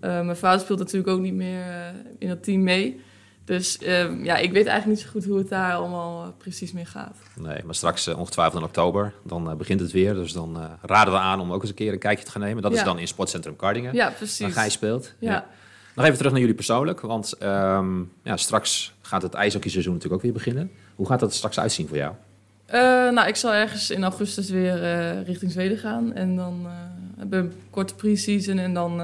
mijn 0.00 0.36
vader 0.36 0.60
speelt 0.60 0.78
natuurlijk 0.78 1.08
ook 1.08 1.20
niet 1.20 1.34
meer 1.34 1.60
eh, 1.60 1.86
in 2.18 2.28
dat 2.28 2.42
team 2.42 2.62
mee. 2.62 3.00
Dus 3.44 3.78
ehm, 3.78 4.24
ja, 4.24 4.36
ik 4.36 4.52
weet 4.52 4.66
eigenlijk 4.66 4.86
niet 4.86 5.06
zo 5.06 5.12
goed 5.12 5.24
hoe 5.24 5.38
het 5.38 5.48
daar 5.48 5.74
allemaal 5.74 6.22
eh, 6.22 6.28
precies 6.38 6.72
mee 6.72 6.84
gaat. 6.84 7.16
Nee, 7.36 7.64
maar 7.64 7.74
straks 7.74 8.08
ongetwijfeld 8.08 8.60
in 8.60 8.68
oktober, 8.68 9.14
dan 9.24 9.56
begint 9.56 9.80
het 9.80 9.92
weer. 9.92 10.14
Dus 10.14 10.32
dan 10.32 10.58
raden 10.82 11.12
we 11.12 11.18
aan 11.18 11.40
om 11.40 11.52
ook 11.52 11.60
eens 11.60 11.70
een 11.70 11.76
keer 11.76 11.92
een 11.92 11.98
kijkje 11.98 12.24
te 12.24 12.30
gaan 12.30 12.40
nemen. 12.40 12.62
Dat 12.62 12.72
is 12.72 12.84
dan 12.84 12.98
in 12.98 13.08
Sportcentrum 13.08 13.56
Kardingen, 13.56 13.94
Ja, 13.94 14.04
waar 14.04 14.12
precies. 14.12 14.52
Gijs 14.52 14.72
speelt. 14.72 15.14
Ja. 15.18 15.46
Nog 15.94 16.04
even 16.04 16.16
terug 16.16 16.32
naar 16.32 16.40
jullie 16.40 16.56
persoonlijk, 16.56 17.00
want 17.00 17.32
ehm, 17.32 18.00
ja, 18.22 18.36
straks 18.36 18.94
gaat 19.00 19.22
het 19.22 19.34
ijshockeyseizoen 19.34 19.92
natuurlijk 19.92 20.22
ook 20.22 20.26
weer 20.26 20.42
beginnen. 20.42 20.70
Hoe 20.94 21.06
gaat 21.06 21.20
dat 21.20 21.30
er 21.30 21.36
straks 21.36 21.58
uitzien 21.58 21.88
voor 21.88 21.96
jou? 21.96 22.14
Eh, 22.72 22.80
nou, 23.10 23.28
ik 23.28 23.36
zal 23.36 23.54
ergens 23.54 23.90
in 23.90 24.02
augustus 24.02 24.50
weer 24.50 24.82
eh, 24.82 25.22
richting 25.22 25.52
Zweden 25.52 25.78
gaan. 25.78 26.14
En 26.14 26.36
dan 26.36 26.62
eh, 26.64 26.72
hebben 27.18 27.42
we 27.42 27.48
een 27.48 27.60
korte 27.70 27.94
pre-season 27.94 28.58
en 28.58 28.74
dan 28.74 29.02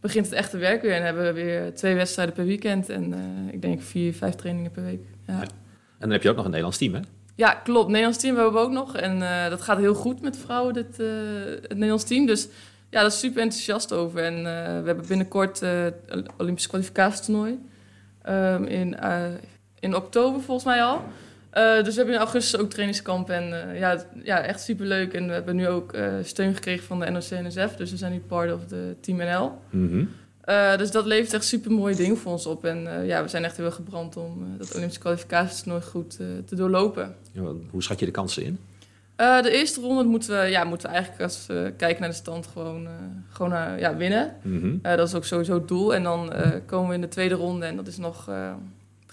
begint 0.00 0.26
het 0.26 0.34
echte 0.34 0.58
werk 0.58 0.82
weer. 0.82 0.92
En 0.92 1.04
hebben 1.04 1.24
we 1.24 1.32
weer 1.32 1.74
twee 1.74 1.94
wedstrijden 1.94 2.34
per 2.34 2.44
weekend 2.44 2.88
en 2.88 3.14
ik 3.52 3.62
denk 3.62 3.82
vier, 3.82 4.14
vijf 4.14 4.34
trainingen 4.34 4.70
per 4.70 4.84
week. 4.84 5.00
Ja. 5.26 5.40
En 5.40 5.48
dan 5.98 6.10
heb 6.10 6.22
je 6.22 6.28
ook 6.28 6.36
nog 6.36 6.44
een 6.44 6.50
Nederlands 6.50 6.78
team, 6.78 6.94
hè? 6.94 7.00
Ja, 7.34 7.54
klopt. 7.54 7.88
Nederlands 7.88 8.18
team 8.18 8.34
hebben 8.34 8.52
we 8.52 8.58
ook 8.58 8.70
nog. 8.70 8.96
En 8.96 9.18
dat 9.50 9.62
gaat 9.62 9.78
heel 9.78 9.94
goed 9.94 10.20
met 10.20 10.36
vrouwen, 10.36 10.74
dit, 10.74 10.96
het 10.96 11.68
Nederlands 11.68 12.04
team. 12.04 12.26
Dus 12.26 12.44
ja, 12.90 12.98
daar 12.98 13.06
is 13.06 13.18
super 13.18 13.42
enthousiast 13.42 13.92
over. 13.92 14.24
En 14.24 14.42
we 14.82 14.86
hebben 14.86 15.06
binnenkort 15.08 15.60
een 15.60 16.26
Olympisch 16.36 16.66
kwalificatietoernooi. 16.66 17.58
Ehm, 18.22 18.64
in, 18.64 18.96
in 19.78 19.96
oktober 19.96 20.42
volgens 20.42 20.66
mij 20.66 20.82
al. 20.82 21.02
Eh, 21.56 21.84
dus 21.84 21.88
we 21.88 21.96
hebben 21.96 22.14
in 22.14 22.20
augustus 22.20 22.60
ook 22.60 22.70
trainingskamp. 22.70 23.30
En 23.30 23.70
eh, 23.70 23.78
ja, 23.78 24.04
ja, 24.22 24.40
echt 24.40 24.60
super 24.60 24.86
leuk. 24.86 25.12
En 25.12 25.26
we 25.26 25.32
hebben 25.32 25.56
nu 25.56 25.68
ook 25.68 25.92
eh, 25.92 26.14
steun 26.22 26.54
gekregen 26.54 26.84
van 26.84 27.00
de 27.00 27.10
NOC-NSF. 27.10 27.76
Dus 27.76 27.90
we 27.90 27.96
zijn 27.96 28.12
nu 28.12 28.20
part 28.20 28.52
of 28.52 28.64
de 28.64 28.96
Team 29.00 29.18
NL. 29.18 29.52
Eh, 30.40 30.76
dus 30.76 30.90
dat 30.90 31.06
levert 31.06 31.32
echt 31.32 31.44
super 31.44 31.70
mooie 31.70 31.94
dingen 31.94 32.16
voor 32.16 32.32
ons 32.32 32.46
op. 32.46 32.64
En 32.64 33.06
ja, 33.06 33.22
we 33.22 33.28
zijn 33.28 33.44
echt 33.44 33.56
heel 33.56 33.70
gebrand 33.70 34.16
om 34.16 34.58
dat 34.58 34.74
Olympisch 34.74 34.98
kwalificatietoernooi 34.98 35.82
goed 35.82 36.16
te 36.46 36.54
doorlopen. 36.54 37.14
Ja, 37.32 37.42
Hoe 37.70 37.82
schat 37.82 37.98
je 37.98 38.04
de 38.06 38.10
kansen 38.10 38.44
in? 38.44 38.58
De 39.16 39.50
eerste 39.50 39.80
ronde 39.80 40.04
moeten 40.04 40.40
we, 40.40 40.46
ja, 40.46 40.64
moeten 40.64 40.88
we 40.88 40.94
eigenlijk 40.94 41.24
als 41.24 41.46
we 41.46 41.72
kijken 41.76 42.00
naar 42.00 42.10
de 42.10 42.16
stand 42.16 42.46
gewoon, 42.46 42.88
gewoon 43.28 43.78
ja, 43.78 43.96
winnen. 43.96 44.32
Eh, 44.82 44.96
dat 44.96 45.08
is 45.08 45.14
ook 45.14 45.24
sowieso 45.24 45.54
het 45.54 45.68
doel. 45.68 45.94
En 45.94 46.02
dan 46.02 46.32
komen 46.66 46.88
we 46.88 46.94
in 46.94 47.00
de 47.00 47.08
tweede 47.08 47.34
ronde 47.34 47.66
en 47.66 47.76
dat 47.76 47.86
is 47.86 47.96
nog 47.96 48.28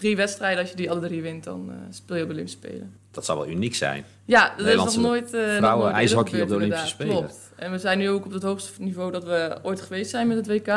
drie 0.04 0.16
wedstrijden. 0.16 0.60
Als 0.60 0.70
je 0.70 0.76
die 0.76 0.90
alle 0.90 1.00
drie 1.00 1.22
wint, 1.22 1.44
dan 1.44 1.70
eh, 1.70 1.76
speel 1.90 2.16
je 2.16 2.22
op 2.22 2.28
de 2.28 2.34
Olympische 2.34 2.60
Spelen. 2.64 2.96
Dat 3.10 3.24
zou 3.24 3.38
wel 3.38 3.48
uniek 3.48 3.74
zijn. 3.74 4.04
Ja, 4.24 4.54
dat 4.56 4.66
is 4.66 4.74
nog 4.74 4.96
nooit. 4.96 5.34
eh, 5.34 5.40
nog 5.40 5.56
vrouwen 5.56 5.84
nooit 5.84 5.96
ijshockey 5.96 6.42
op 6.42 6.48
de 6.48 6.54
Olympische 6.54 6.94
inderdaad. 6.98 7.30
Spelen. 7.32 7.40
Klopt. 7.46 7.52
En 7.56 7.70
we 7.70 7.78
zijn 7.78 7.98
nu 7.98 8.08
ook 8.10 8.24
op 8.24 8.32
het 8.32 8.42
hoogste 8.42 8.82
niveau 8.82 9.12
dat 9.12 9.24
we 9.24 9.58
ooit 9.62 9.80
geweest 9.80 10.10
zijn 10.10 10.26
met 10.28 10.36
het 10.36 10.46
WK. 10.46 10.68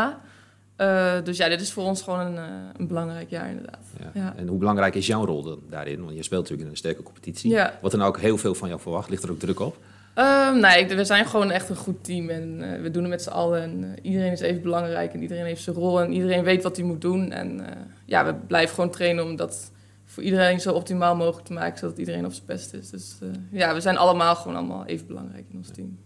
Eh, 0.75 1.13
dus 1.23 1.37
ja, 1.37 1.49
dit 1.49 1.61
is 1.61 1.71
voor 1.71 1.83
ons 1.83 2.01
gewoon 2.01 2.19
een, 2.19 2.37
een 2.77 2.87
belangrijk 2.87 3.29
jaar, 3.29 3.49
inderdaad. 3.49 3.85
Ja. 3.99 4.11
Ja. 4.21 4.33
En 4.37 4.47
hoe 4.47 4.57
belangrijk 4.57 4.95
is 4.95 5.07
jouw 5.07 5.25
rol 5.25 5.43
dan 5.43 5.59
daarin? 5.69 6.03
Want 6.03 6.15
je 6.15 6.23
speelt 6.23 6.41
natuurlijk 6.41 6.67
in 6.67 6.73
een 6.73 6.77
sterke 6.79 7.03
competitie. 7.03 7.51
Ja. 7.51 7.77
Wordt 7.79 7.93
er 7.95 8.01
nou 8.01 8.11
ook 8.15 8.19
heel 8.21 8.37
veel 8.37 8.55
van 8.55 8.67
jou 8.67 8.81
verwacht? 8.81 9.09
Ligt 9.09 9.23
er 9.23 9.31
ook 9.31 9.39
druk 9.39 9.59
op? 9.59 9.77
Ehm, 10.17 10.59
nee, 10.59 10.79
ik- 10.79 10.89
we 10.97 11.05
zijn 11.05 11.25
gewoon 11.25 11.51
echt 11.51 11.69
een 11.69 11.75
goed 11.75 12.03
team 12.03 12.29
en 12.29 12.73
eh, 12.73 12.81
we 12.81 12.91
doen 12.91 13.01
het 13.01 13.11
met 13.11 13.21
z'n 13.21 13.29
allen. 13.29 13.61
En, 13.61 13.83
eh, 13.83 14.11
iedereen 14.11 14.31
is 14.31 14.39
even 14.39 14.61
belangrijk 14.61 15.13
en 15.13 15.21
iedereen 15.21 15.45
heeft 15.45 15.61
zijn 15.63 15.75
rol 15.75 16.01
en 16.01 16.13
iedereen 16.13 16.43
weet 16.43 16.63
wat 16.63 16.77
hij 16.77 16.85
moet 16.85 17.01
doen. 17.01 17.31
En 17.31 17.69
eh, 17.69 17.81
ja, 18.05 18.25
we 18.25 18.33
blijven 18.47 18.75
gewoon 18.75 18.89
trainen 18.89 19.23
om 19.25 19.35
dat 19.35 19.71
voor 20.05 20.23
iedereen 20.23 20.59
zo 20.59 20.73
optimaal 20.73 21.15
mogelijk 21.15 21.45
te 21.47 21.53
maken, 21.53 21.77
zodat 21.79 21.97
iedereen 21.97 22.25
op 22.25 22.31
zijn 22.33 22.45
best 22.45 22.73
is. 22.73 22.89
Dus 22.89 23.17
eh, 23.21 23.27
ja, 23.51 23.73
we 23.73 23.81
zijn 23.81 23.97
allemaal 23.97 24.35
gewoon 24.35 24.57
allemaal 24.57 24.85
even 24.85 25.07
belangrijk 25.07 25.45
in 25.51 25.57
ons 25.57 25.69
team. 25.69 25.97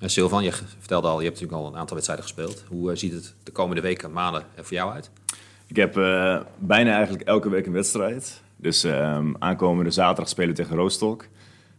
En 0.00 0.10
Sylvan, 0.10 0.44
je 0.44 0.52
vertelde 0.78 1.08
al, 1.08 1.18
je 1.20 1.24
hebt 1.26 1.40
natuurlijk 1.40 1.62
al 1.66 1.72
een 1.72 1.78
aantal 1.78 1.94
wedstrijden 1.94 2.24
gespeeld. 2.26 2.64
Hoe 2.68 2.96
ziet 2.96 3.12
het 3.12 3.34
de 3.42 3.52
komende 3.52 3.82
weken, 3.82 4.12
maanden 4.12 4.42
er 4.54 4.64
voor 4.64 4.76
jou 4.76 4.92
uit? 4.92 5.10
Ik 5.66 5.76
heb 5.76 5.96
eh, 5.96 6.40
bijna 6.58 6.94
eigenlijk 6.94 7.24
elke 7.28 7.48
week 7.48 7.66
een 7.66 7.72
wedstrijd. 7.72 8.42
Dus 8.56 8.84
ehm, 8.84 9.32
aankomende 9.38 9.90
zaterdag 9.90 10.28
spelen 10.28 10.50
we 10.54 10.62
tegen 10.62 10.76
Roostok. 10.76 11.26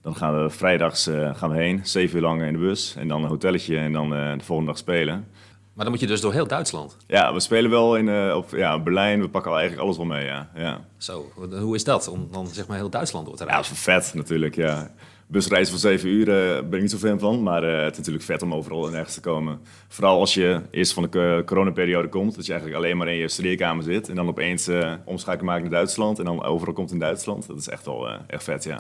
Dan 0.05 0.15
gaan 0.15 0.43
we 0.43 0.49
vrijdags 0.49 1.07
eh, 1.07 1.35
gaan 1.35 1.49
we 1.49 1.55
heen, 1.55 1.79
zeven 1.83 2.15
uur 2.15 2.21
lang 2.21 2.41
in 2.41 2.53
de 2.53 2.59
bus. 2.59 2.95
En 2.97 3.07
dan 3.07 3.23
een 3.23 3.29
hotelletje 3.29 3.77
en 3.77 3.91
dan 3.91 4.15
eh, 4.15 4.37
de 4.37 4.43
volgende 4.43 4.71
dag 4.71 4.79
spelen. 4.79 5.27
Maar 5.73 5.83
dan 5.85 5.89
moet 5.93 5.99
je 5.99 6.07
dus 6.07 6.21
door 6.21 6.33
heel 6.33 6.47
Duitsland. 6.47 6.97
Ja, 7.07 7.33
we 7.33 7.39
spelen 7.39 7.71
wel 7.71 7.97
in 7.97 8.09
eh, 8.09 8.35
op, 8.35 8.49
ja, 8.51 8.79
Berlijn. 8.79 9.21
We 9.21 9.29
pakken 9.29 9.51
al 9.51 9.57
eigenlijk 9.57 9.85
alles 9.87 9.97
wel 9.97 10.05
mee, 10.05 10.25
ja. 10.25 10.49
ja. 10.55 10.85
Zo, 10.97 11.31
hoe 11.59 11.75
is 11.75 11.83
dat 11.83 12.07
om 12.07 12.27
dan 12.31 12.47
zeg 12.47 12.67
maar 12.67 12.77
heel 12.77 12.89
Duitsland 12.89 13.25
door 13.25 13.35
te 13.35 13.45
Ja, 13.45 13.55
dat 13.55 13.65
is 13.71 13.79
vet 13.79 14.11
natuurlijk, 14.15 14.55
ja. 14.55 14.91
Busreizen 15.27 15.71
van 15.71 15.79
zeven 15.79 16.09
uur 16.09 16.25
ben 16.69 16.73
ik 16.73 16.81
niet 16.81 16.91
zo 16.91 16.97
fan 16.97 17.19
van. 17.19 17.43
Maar 17.43 17.63
het 17.63 17.91
is 17.91 17.97
natuurlijk 17.97 18.25
vet 18.25 18.41
om 18.41 18.53
overal 18.53 18.85
en 18.85 18.91
nergens 18.91 19.13
te 19.13 19.21
komen. 19.21 19.59
Vooral 19.87 20.19
als 20.19 20.33
je 20.33 20.61
eerst 20.71 20.93
van 20.93 21.03
de 21.03 21.09
co- 21.09 21.43
coronaperiode 21.43 22.07
komt. 22.09 22.35
Dat 22.35 22.45
je 22.45 22.51
eigenlijk 22.51 22.83
alleen 22.83 22.97
maar 22.97 23.07
in 23.07 23.15
je 23.17 23.27
studeerkamer 23.27 23.83
zit. 23.83 24.09
En 24.09 24.15
dan 24.15 24.27
opeens 24.27 24.69
omschakelen 25.05 25.45
maken 25.45 25.61
naar 25.61 25.71
Duitsland. 25.71 26.19
En 26.19 26.25
dan 26.25 26.43
overal 26.43 26.73
komt 26.73 26.91
in 26.91 26.99
Duitsland. 26.99 27.47
Dat 27.47 27.57
is 27.57 27.67
echt 27.69 27.85
wel 27.85 28.09
echt 28.27 28.43
vet, 28.43 28.63
ja. 28.63 28.79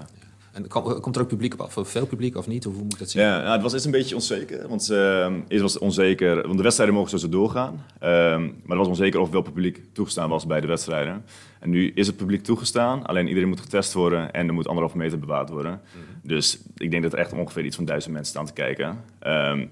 En 0.55 0.67
kom- 0.67 0.99
komt 0.99 1.15
er 1.15 1.21
ook 1.21 1.27
publiek 1.27 1.53
op 1.53 1.59
af? 1.61 1.77
Veel 1.89 2.05
publiek 2.05 2.35
of 2.37 2.47
niet? 2.47 2.65
Of 2.67 2.73
hoe 2.73 2.83
moet 2.83 2.93
ik 2.93 2.99
dat 2.99 3.09
zien? 3.09 3.21
Ja, 3.21 3.37
nou, 3.41 3.51
het 3.51 3.61
was 3.61 3.73
eerst 3.73 3.85
een 3.85 3.91
beetje 3.91 4.15
onzeker. 4.15 4.67
Want 4.67 4.89
eh, 4.89 5.33
eerst 5.47 5.61
was 5.61 5.73
het 5.73 5.81
onzeker, 5.81 6.41
want 6.41 6.57
de 6.57 6.63
wedstrijden 6.63 6.95
mogen 6.95 7.09
sowieso 7.09 7.37
doorgaan. 7.39 7.85
Ehm, 7.99 8.41
maar 8.41 8.51
het 8.67 8.77
was 8.77 8.87
onzeker 8.87 9.19
of 9.19 9.29
wel 9.29 9.41
publiek 9.41 9.83
toegestaan 9.93 10.29
was 10.29 10.45
bij 10.45 10.61
de 10.61 10.67
wedstrijden. 10.67 11.23
En 11.59 11.69
nu 11.69 11.91
is 11.95 12.07
het 12.07 12.17
publiek 12.17 12.43
toegestaan, 12.43 13.05
alleen 13.05 13.27
iedereen 13.27 13.49
moet 13.49 13.59
getest 13.59 13.93
worden 13.93 14.31
en 14.33 14.47
er 14.47 14.53
moet 14.53 14.67
anderhalve 14.67 14.97
meter 14.97 15.19
bewaard 15.19 15.49
worden. 15.49 15.81
Dus 16.23 16.59
ik 16.77 16.91
denk 16.91 17.03
dat 17.03 17.13
er 17.13 17.19
echt 17.19 17.33
ongeveer 17.33 17.65
iets 17.65 17.75
van 17.75 17.85
duizend 17.85 18.13
mensen 18.13 18.31
staan 18.33 18.45
te 18.45 18.53
kijken. 18.53 18.99
Ehm, 19.19 19.65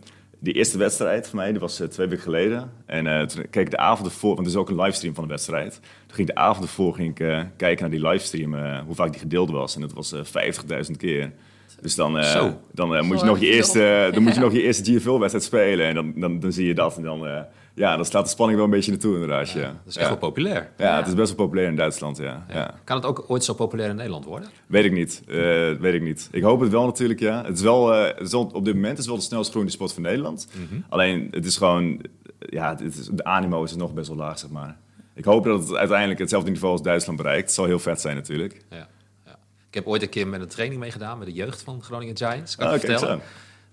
die 0.44 0.54
eerste 0.54 0.78
wedstrijd 0.78 1.28
van 1.28 1.40
mij, 1.40 1.52
die 1.52 1.60
was 1.60 1.80
eh, 1.80 1.88
twee 1.88 2.08
weken 2.08 2.24
geleden. 2.24 2.72
En 2.86 3.08
eh, 3.08 3.26
toen 3.26 3.46
keek 3.50 3.66
ik 3.66 3.72
de 3.72 3.78
avond 3.78 4.08
ervoor, 4.08 4.36
want 4.36 4.48
er 4.48 4.54
is 4.54 4.60
ook 4.60 4.70
een 4.70 4.82
livestream 4.82 5.16
van 5.16 5.24
de 5.24 5.30
wedstrijd. 5.30 5.72
Toen 6.06 6.16
ging 6.16 6.30
ik 6.30 6.36
de 6.36 6.42
avond 6.42 6.66
ervoor 6.66 6.94
ging 6.94 7.10
ik, 7.10 7.20
eh, 7.20 7.42
kijken 7.58 7.82
naar 7.82 8.00
die 8.00 8.08
livestream, 8.08 8.56
eh, 8.56 8.80
hoe 8.86 8.96
vaak 8.96 9.12
die 9.12 9.20
gedeeld 9.20 9.52
was. 9.52 9.76
En 9.76 9.82
dat 9.82 9.94
was 9.94 10.12
eh 10.12 10.24
50.000 10.24 10.98
keer. 10.98 11.32
Dus 11.84 11.96
dan, 11.96 12.20
eh, 12.20 12.52
dan, 12.72 13.06
moet 13.06 13.20
je 13.20 13.26
nog 13.26 13.40
je 13.40 13.48
eerste, 13.48 14.10
dan 14.14 14.24
moet 14.24 14.34
je 14.34 14.40
nog 14.48 14.54
je 14.54 14.62
eerste 14.62 14.84
GFL-wedstrijd 14.84 15.44
spelen. 15.44 15.88
En 15.88 15.96
dan, 15.96 16.14
dan, 16.16 16.40
dan 16.40 16.52
zie 16.52 16.68
je 16.68 16.74
dat. 16.74 16.98
En 16.98 17.04
dan, 17.04 17.28
eh, 17.28 17.42
ja, 17.76 17.96
dan 17.96 18.06
slaat 18.06 18.24
de 18.24 18.30
spanning 18.30 18.58
wel 18.58 18.68
een 18.68 18.74
beetje 18.74 18.92
naartoe 18.92 19.14
inderdaad. 19.14 19.50
Ja, 19.50 19.62
Dat 19.62 19.72
is 19.86 19.96
echt 19.96 20.06
ja. 20.06 20.12
wel 20.12 20.18
populair. 20.30 20.72
Ja, 20.78 20.98
het 20.98 21.08
is 21.08 21.14
best 21.14 21.28
wel 21.36 21.46
populair 21.46 21.68
in 21.70 21.76
Duitsland, 21.76 22.18
ja. 22.18 22.46
ja. 22.50 22.74
Kan 22.84 22.96
het 22.96 23.06
ook 23.06 23.24
ooit 23.28 23.44
zo 23.44 23.54
populair 23.54 23.90
in 23.90 23.96
Nederland 23.96 24.26
worden? 24.26 24.50
Weet 24.68 24.86
ik 24.86 24.92
niet. 24.92 25.24
eh, 25.28 25.36
weet 25.80 25.94
ik 25.94 26.02
niet. 26.02 26.30
Ik 26.32 26.44
hoop 26.44 26.60
het 26.60 26.72
wel 26.72 26.86
natuurlijk, 26.86 27.20
ja. 27.20 27.44
Het 27.46 27.56
is 27.58 27.62
wel, 27.64 27.94
eh, 27.94 28.08
het 28.18 28.26
is 28.28 28.32
wel- 28.32 28.50
op 28.54 28.66
dit 28.66 28.74
moment 28.74 28.94
is 28.94 28.98
het 29.00 29.08
wel 29.08 29.16
de 29.18 29.22
snelst 29.24 29.50
groeiende 29.50 29.74
sport 29.76 29.94
van 29.94 30.02
Nederland. 30.04 30.48
Alleen, 30.90 31.28
het 31.32 31.46
is 31.46 31.58
gewoon... 31.58 32.02
Ja, 32.40 32.70
het 32.70 32.98
is, 32.98 33.10
de 33.12 33.24
animo 33.24 33.64
is 33.64 33.76
nog 33.76 33.94
best 33.94 34.08
wel 34.08 34.18
laag, 34.18 34.40
zeg 34.40 34.50
maar. 34.50 34.78
ik 35.14 35.26
hoop 35.26 35.44
dat 35.44 35.68
het 35.68 35.78
uiteindelijk 35.78 36.20
hetzelfde 36.20 36.50
niveau 36.52 36.72
als 36.74 36.82
Duitsland 36.82 37.18
bereikt. 37.18 37.44
Het 37.46 37.54
zal 37.54 37.66
heel 37.66 37.80
vet 37.80 38.02
zijn 38.02 38.16
natuurlijk. 38.16 38.66
Ja, 38.70 38.88
ja. 39.26 39.38
Ik 39.68 39.74
heb 39.74 39.88
ooit 39.88 40.02
een 40.02 40.10
keer 40.10 40.28
met 40.28 40.42
een 40.42 40.48
training 40.48 40.80
meegedaan 40.80 41.18
met 41.18 41.28
de 41.28 41.34
jeugd 41.34 41.62
van 41.62 41.82
Groningen 41.84 42.18
Giants. 42.18 42.56
Kan 42.56 42.68
Ah, 42.68 42.74
ik 42.76 42.82
kijk 42.82 42.92
vertellen. 43.00 43.22
zo. 43.22 43.26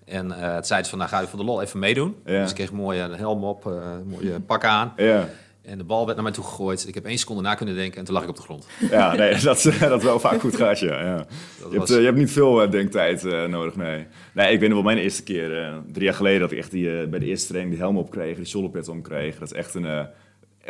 En 0.05 0.33
eh, 0.43 0.55
het 0.55 0.67
zei 0.67 0.83
ze 0.83 0.91
van, 0.91 0.99
nou 0.99 1.11
ga 1.11 1.21
je 1.21 1.27
voor 1.27 1.39
de 1.39 1.45
lol 1.45 1.63
even 1.63 1.79
meedoen. 1.79 2.17
Ja. 2.25 2.41
Dus 2.41 2.49
ik 2.51 2.55
kreeg 2.55 2.71
een 2.71 2.77
mooie 2.77 3.09
helm 3.17 3.45
op, 3.45 3.67
eh, 3.67 3.73
een 3.73 4.07
mooie 4.07 4.41
pak 4.47 4.65
aan. 4.65 4.93
Ja, 4.97 5.29
En 5.63 5.79
de 5.79 5.85
bal 5.85 6.03
werd 6.05 6.15
naar 6.15 6.25
mij 6.25 6.33
toe 6.35 6.45
gegooid. 6.45 6.89
Ik 6.89 6.95
heb 6.95 7.05
één 7.05 7.19
seconde 7.19 7.43
na 7.43 7.55
kunnen 7.55 7.75
denken 7.75 7.99
en 7.99 8.05
toen 8.05 8.15
lag 8.15 8.23
ik 8.23 8.29
op 8.29 8.37
de 8.37 8.43
grond. 8.43 8.67
ja 8.91 9.15
nee, 9.15 9.41
dat, 9.43 9.71
dat 9.81 10.03
wel 10.03 10.21
vaak 10.21 10.41
goed 10.41 10.57
gaat, 10.57 10.79
ja. 10.79 11.01
ja. 11.05 11.17
Je, 11.17 11.63
hebt, 11.63 11.77
was- 11.77 11.91
eh, 11.91 11.99
je 11.99 12.05
hebt 12.05 12.17
niet 12.17 12.31
veel 12.33 12.63
eh, 12.63 12.71
denktijd 12.71 13.25
eh, 13.25 13.45
nodig, 13.47 13.77
nee. 13.77 14.07
Nee, 14.35 14.53
ik 14.53 14.61
weet 14.61 14.69
nog 14.69 14.79
wel 14.79 14.87
mijn 14.93 14.99
eerste 14.99 15.23
keer, 15.23 15.63
eh, 15.63 15.75
drie 15.93 16.05
jaar 16.05 16.15
geleden, 16.15 16.41
dat 16.41 16.53
ik 16.53 16.59
echt 16.59 16.71
die, 16.71 17.01
eh, 17.01 17.09
bij 17.09 17.19
de 17.19 17.27
eerste 17.27 17.47
training 17.49 17.75
die 17.75 17.83
helm 17.85 17.97
op 17.99 18.11
kreeg, 18.11 18.37
die 18.37 18.45
shoulderpads 18.47 18.89
om 18.89 19.03
kreeg. 19.03 19.39
Dat 19.39 19.51
is 19.53 19.57
echt 19.59 19.75
een, 19.75 19.85
eh, 19.87 20.01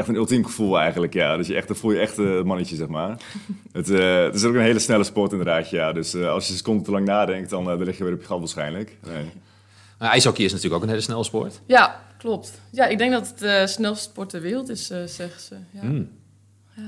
echt 0.01 0.09
een 0.09 0.15
ultiem 0.15 0.45
gevoel 0.45 0.79
eigenlijk, 0.79 1.13
ja. 1.13 1.37
Dus 1.37 1.47
je 1.47 1.55
echt, 1.55 1.67
dan 1.67 1.77
voel 1.77 1.91
je 1.91 1.99
echt 1.99 2.19
eh, 2.19 2.37
het 2.37 2.45
mannetje, 2.45 2.77
zeg 2.77 2.89
maar. 2.89 3.11
het, 3.73 3.91
eh, 3.91 4.23
het 4.23 4.35
is 4.35 4.45
ook 4.45 4.55
een 4.55 4.61
hele 4.61 4.79
snelle 4.79 5.05
sport 5.05 5.31
inderdaad, 5.31 5.71
ja. 5.71 5.93
Dus 5.93 6.15
eh, 6.15 6.29
als 6.31 6.47
je 6.47 6.53
een 6.53 6.59
seconde 6.59 6.85
te 6.85 6.91
lang 6.91 7.07
nadenkt, 7.07 7.51
dan, 7.51 7.63
eh, 7.71 7.77
dan 7.77 7.85
lig 7.85 7.99
je 7.99 8.05
weer 8.05 8.13
op 8.13 8.21
je 8.21 8.27
gat 8.27 8.39
waarschijnlijk. 8.39 8.97
Nee. 9.07 9.31
Ijshockey 9.99 10.45
is 10.45 10.51
natuurlijk 10.53 10.77
ook 10.77 10.83
een 10.83 10.95
hele 10.95 11.01
snelle 11.03 11.25
sport. 11.25 11.61
Ja, 11.67 12.01
klopt. 12.19 12.61
Ja, 12.71 12.87
ik 12.87 12.99
denk 12.99 13.13
dat 13.13 13.29
het 13.29 13.39
de 13.39 13.67
snelste 13.67 14.11
sport 14.11 14.29
ter 14.29 14.41
wereld 14.41 14.69
is, 14.69 14.91
eh, 14.91 14.99
zeggen 15.05 15.41
ze. 15.41 15.55
Ja. 15.71 15.81
Hmm. 15.81 16.09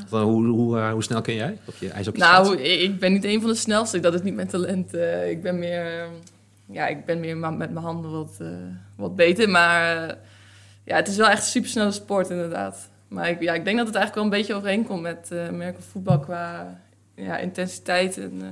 Van, 0.07 0.23
hoe, 0.23 0.47
hoe, 0.47 0.79
eh, 0.79 0.93
hoe 0.93 1.03
snel 1.03 1.21
ken 1.21 1.35
jij 1.35 1.59
op 1.65 1.75
je 1.81 1.91
ijshockey? 1.91 2.21
Nou, 2.21 2.57
ik 2.59 2.81
ik 2.81 2.99
ben 2.99 3.13
niet 3.13 3.25
een 3.25 3.41
van 3.41 3.51
de 3.51 3.57
snelste. 3.57 4.01
Dat 4.01 4.15
is 4.15 4.23
niet 4.23 4.35
mijn 4.35 4.49
talent. 4.49 4.95
Eh, 4.95 5.31
ik 5.31 5.43
ben 5.43 5.59
meer, 5.59 6.01
eh, 6.01 6.07
ja, 6.67 6.87
ik 6.87 7.05
ben 7.05 7.21
meer 7.21 7.37
met 7.37 7.57
mijn 7.59 7.77
handen 7.77 8.11
wat, 8.11 8.37
eh, 8.39 8.49
wat 8.97 9.17
beter. 9.17 9.49
Maar 9.49 10.09
eh, 10.09 10.17
ja, 10.85 10.97
het 10.97 11.09
is 11.09 11.17
wel 11.17 11.29
echt 11.29 11.43
een 11.43 11.51
supersnelle 11.51 11.93
sport 11.93 12.31
inderdaad. 12.31 12.91
Maar 13.13 13.29
ik, 13.29 13.41
ja, 13.41 13.55
ik 13.55 13.65
denk 13.65 13.77
dat 13.77 13.87
het 13.87 13.97
eigenlijk 13.97 14.15
wel 14.15 14.25
een 14.25 14.39
beetje 14.41 14.55
overeenkomt 14.55 15.03
met 15.03 15.29
uh, 15.33 15.47
American 15.49 15.83
voetbal 15.83 16.19
qua 16.19 16.79
ja, 17.15 17.39
intensiteit. 17.39 18.19
En, 18.19 18.43
eh, 18.43 18.49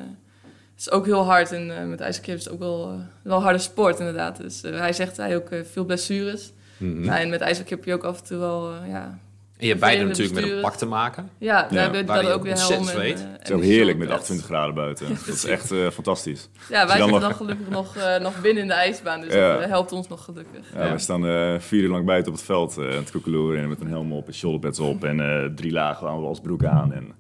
het 0.70 0.80
is 0.80 0.90
ook 0.90 1.04
heel 1.04 1.24
hard. 1.24 1.52
En 1.52 1.78
eh, 1.78 1.86
met 1.86 2.00
ijshockey 2.00 2.34
is 2.34 2.44
het 2.44 2.52
ook 2.52 2.58
wel, 2.58 3.00
wel 3.22 3.36
een 3.36 3.42
harde 3.42 3.58
sport 3.58 3.98
inderdaad. 3.98 4.36
Dus 4.36 4.62
hij 4.62 4.92
zegt 4.92 5.16
hij 5.16 5.36
ook 5.36 5.48
veel 5.70 5.84
blessures. 5.84 6.52
Nou, 6.78 7.20
en 7.20 7.28
met 7.28 7.40
ijshockey 7.40 7.76
heb 7.76 7.84
je 7.84 7.94
ook 7.94 8.04
af 8.04 8.18
en 8.18 8.24
toe 8.24 8.38
wel, 8.38 8.84
ja... 8.84 9.18
En 9.60 9.66
je 9.66 9.72
hebt 9.72 9.80
beide 9.80 10.04
natuurlijk 10.04 10.34
met 10.40 10.50
een 10.50 10.60
pak 10.60 10.74
te 10.74 10.86
maken. 10.86 11.30
Ja, 11.38 11.66
we 11.68 11.74
Ja, 11.74 11.80
hebben 11.80 12.06
dan 12.06 12.24
je 12.24 12.32
ook 12.32 12.42
weer 12.42 12.56
helm 12.58 12.88
en, 12.88 13.00
eh, 13.02 13.08
Het 13.08 13.48
is 13.48 13.50
ook 13.50 13.60
die 13.60 13.70
heerlijk 13.72 13.98
met 13.98 14.08
shoulderpads. 14.08 14.12
28 14.12 14.46
graden 14.46 14.74
buiten. 14.74 15.08
Dat 15.26 15.34
is 15.34 15.44
echt 15.44 15.70
eh, 15.70 15.90
fantastisch. 15.90 16.48
Ja, 16.68 16.86
wij 16.86 16.96
zitten 17.00 17.20
dan 17.20 17.34
gelukkig 17.34 17.68
nog, 17.68 17.96
eh, 17.96 18.16
nog 18.20 18.40
binnen 18.40 18.62
in 18.62 18.68
de 18.68 18.74
ijsbaan, 18.74 19.20
dus 19.20 19.34
Ja. 19.34 19.52
dat 19.52 19.60
eh, 19.62 19.68
helpt 19.68 19.92
ons 19.92 20.08
nog 20.08 20.24
gelukkig. 20.24 20.66
Ja, 20.74 20.84
Ja. 20.84 20.92
We 20.92 20.98
staan 20.98 21.26
eh, 21.26 21.54
vier 21.58 21.82
uur 21.82 21.88
lang 21.90 22.06
buiten 22.06 22.32
op 22.32 22.38
het 22.38 22.46
veld 22.46 22.76
eh, 22.78 22.84
aan 22.84 22.90
het 22.90 23.10
koekeloeren 23.10 23.62
en 23.62 23.68
met 23.68 23.80
een 23.80 23.88
helm 23.88 24.12
op 24.12 24.26
en 24.26 24.34
shoulderpads 24.34 24.78
op 24.78 25.04
en 25.04 25.20
eh, 25.20 25.44
drie 25.54 25.72
lagen 25.72 26.08
aan 26.08 26.24
als 26.24 26.40
broek 26.40 26.64
aan. 26.64 26.92
En, 26.92 27.12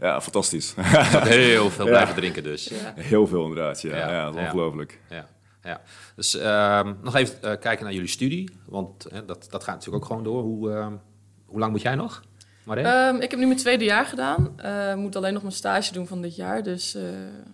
ja, 0.00 0.20
fantastisch. 0.20 0.74
Heel 0.78 1.70
veel 1.76 1.84
Ja. 1.84 1.90
blijven 1.90 2.14
drinken 2.14 2.42
dus. 2.42 2.68
Ja. 2.68 2.92
Heel 3.02 3.26
veel 3.26 3.42
inderdaad, 3.42 3.80
ja. 3.82 3.96
Ja, 3.96 4.10
ja, 4.12 4.24
dat 4.24 4.34
is 4.34 4.40
ja. 4.40 4.46
ongelooflijk. 4.46 5.00
Ja, 5.10 5.28
ja. 5.62 5.80
Dus 6.16 6.36
ehm, 6.36 6.92
nog 7.02 7.14
even 7.16 7.42
eh, 7.42 7.58
kijken 7.60 7.84
naar 7.84 7.92
jullie 7.94 8.08
studie. 8.08 8.50
Want 8.66 9.04
eh, 9.06 9.18
dat, 9.26 9.46
dat 9.50 9.64
gaat 9.64 9.74
natuurlijk 9.74 10.02
ook 10.04 10.08
gewoon 10.10 10.24
door. 10.24 10.42
Hoe, 10.42 10.72
ehm, 10.72 10.92
hoe 11.48 11.58
lang 11.58 11.72
moet 11.72 11.82
jij 11.82 11.94
nog? 11.94 12.22
Ehm, 12.76 13.16
ik 13.16 13.30
heb 13.30 13.40
nu 13.40 13.46
mijn 13.46 13.58
tweede 13.58 13.84
jaar 13.84 14.06
gedaan. 14.06 14.60
Eh, 14.60 14.94
moet 14.94 15.16
alleen 15.16 15.32
nog 15.32 15.42
mijn 15.42 15.54
stage 15.54 15.92
doen 15.92 16.06
van 16.06 16.22
dit 16.22 16.36
jaar. 16.36 16.62
Dus 16.62 16.94
eh, 16.94 17.02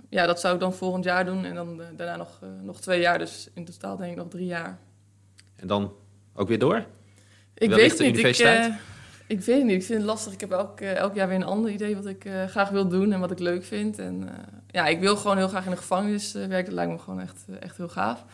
ja, 0.09 0.26
dat 0.26 0.40
zou 0.40 0.54
ik 0.54 0.61
dan 0.61 0.74
volgend 0.74 1.04
jaar 1.04 1.24
doen. 1.24 1.44
En 1.44 1.54
dan 1.54 1.80
eh, 1.80 1.87
daarna 1.96 2.16
nog, 2.16 2.40
nog 2.62 2.80
twee 2.80 3.00
jaar. 3.00 3.18
Dus 3.18 3.48
in 3.54 3.64
totaal 3.64 3.96
denk 3.96 4.11
ik 4.11 4.16
nog 4.16 4.28
drie 4.28 4.46
jaar. 4.46 4.78
en 5.57 5.66
dan 5.66 5.92
ook 6.35 6.48
weer 6.48 6.59
door? 6.59 6.76
Ik 7.54 7.68
Wellicht 7.68 7.78
weet 7.78 7.88
het 7.88 7.98
de 7.98 8.04
niet. 8.04 8.12
Ik, 8.12 8.18
universiteit? 8.18 8.70
eh, 8.70 8.76
ik 9.26 9.40
weet 9.40 9.57
het 9.57 9.64
niet. 9.66 9.76
Ik 9.76 9.85
vind 9.85 9.98
het 9.98 10.09
lastig. 10.09 10.33
Ik 10.33 10.40
heb 10.40 10.50
elk, 10.50 10.80
elk 10.80 11.14
jaar 11.14 11.28
weer 11.28 11.37
een 11.37 11.44
ander 11.44 11.70
idee 11.70 11.96
wat 11.96 12.07
ik 12.07 12.28
graag 12.48 12.68
wil 12.68 12.88
doen 12.88 13.12
en 13.12 13.20
wat 13.20 13.30
ik 13.30 13.38
leuk 13.38 13.64
vind. 13.64 13.98
En 13.98 14.28
ja, 14.70 14.87
ik 14.87 15.00
wil 15.00 15.16
gewoon 15.16 15.37
heel 15.37 15.48
graag 15.48 15.64
in 15.64 15.70
de 15.70 15.76
gevangenis 15.76 16.33
werken. 16.33 16.64
Dat 16.64 16.74
lijkt 16.74 16.92
me 16.92 16.98
gewoon 16.98 17.20
echt, 17.20 17.44
echt 17.61 17.76
heel 17.76 17.88
gaaf. 17.88 18.24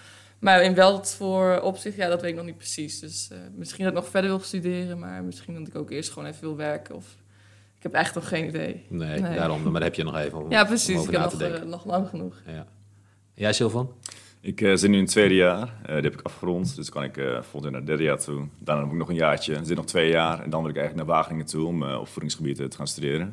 Maar 0.41 0.63
in 0.63 0.75
welk 0.75 1.07
voor 1.07 1.61
opzicht, 1.61 1.97
ja, 1.97 2.09
dat 2.09 2.21
weet 2.21 2.31
ik 2.31 2.37
nog 2.37 2.45
niet 2.47 2.57
precies. 2.57 3.01
Dus 3.01 3.29
eh, 3.33 3.39
misschien 3.57 3.85
dat 3.85 3.93
ik 3.93 3.99
nog 4.01 4.09
verder 4.09 4.31
wil 4.31 4.41
studeren, 4.41 4.99
maar 4.99 5.23
misschien 5.25 5.55
dat 5.55 5.67
ik 5.69 5.75
ook 5.77 5.91
eerst 5.91 6.11
gewoon 6.13 6.29
even 6.29 6.41
wil 6.41 6.57
werken. 6.57 6.95
Of 6.95 7.17
ik 7.77 7.83
heb 7.83 7.93
echt 7.93 8.15
nog 8.15 8.29
geen 8.29 8.47
idee. 8.49 8.87
Nee, 8.89 9.21
Nee. 9.21 9.35
daarom. 9.37 9.63
Maar 9.63 9.73
daar 9.73 9.83
heb 9.83 9.95
je 9.95 10.05
nog 10.05 10.17
even 10.17 10.39
om, 10.45 10.51
Ja, 10.51 10.61
om 10.61 10.67
precies. 10.67 10.97
over 10.97 11.07
Ik 11.07 11.11
heb 11.13 11.21
na 11.21 11.25
nog, 11.25 11.33
te 11.33 11.39
denken. 11.39 11.61
eh, 11.63 11.67
nog 11.69 11.85
lang 11.85 12.09
genoeg. 12.09 12.43
Ja. 12.47 12.67
Jij, 13.35 13.53
Sylvan? 13.53 13.93
Ik 14.41 14.61
eh, 14.61 14.75
zit 14.77 14.91
nu 14.91 14.97
in 14.97 15.03
het 15.03 15.11
tweede 15.11 15.35
jaar, 15.35 15.75
Eh, 15.83 15.95
die 15.95 16.03
heb 16.05 16.13
ik 16.13 16.21
afgerond, 16.23 16.77
dus 16.77 16.89
kan 16.91 17.03
ik 17.05 17.17
eh 17.17 17.25
volgend 17.33 17.63
jaar 17.63 17.71
naar 17.71 17.81
het 17.81 17.87
derde 17.87 18.03
jaar 18.03 18.19
toe. 18.19 18.47
Daarna 18.59 18.83
heb 18.83 18.93
ik 18.93 18.99
nog 18.99 19.09
een 19.09 19.15
jaartje, 19.15 19.59
zit 19.65 19.77
nog 19.77 19.87
twee 19.87 20.11
jaar 20.11 20.43
en 20.43 20.51
dan 20.51 20.61
wil 20.63 20.71
ik 20.71 20.77
eigenlijk 20.77 21.07
naar 21.07 21.17
Wageningen 21.17 21.47
toe 21.47 21.67
om 21.67 21.83
eh, 21.83 21.99
op 22.01 22.09
voedingsgebieden 22.09 22.71
te 22.71 22.77
gaan 22.77 22.87
studeren. 22.87 23.27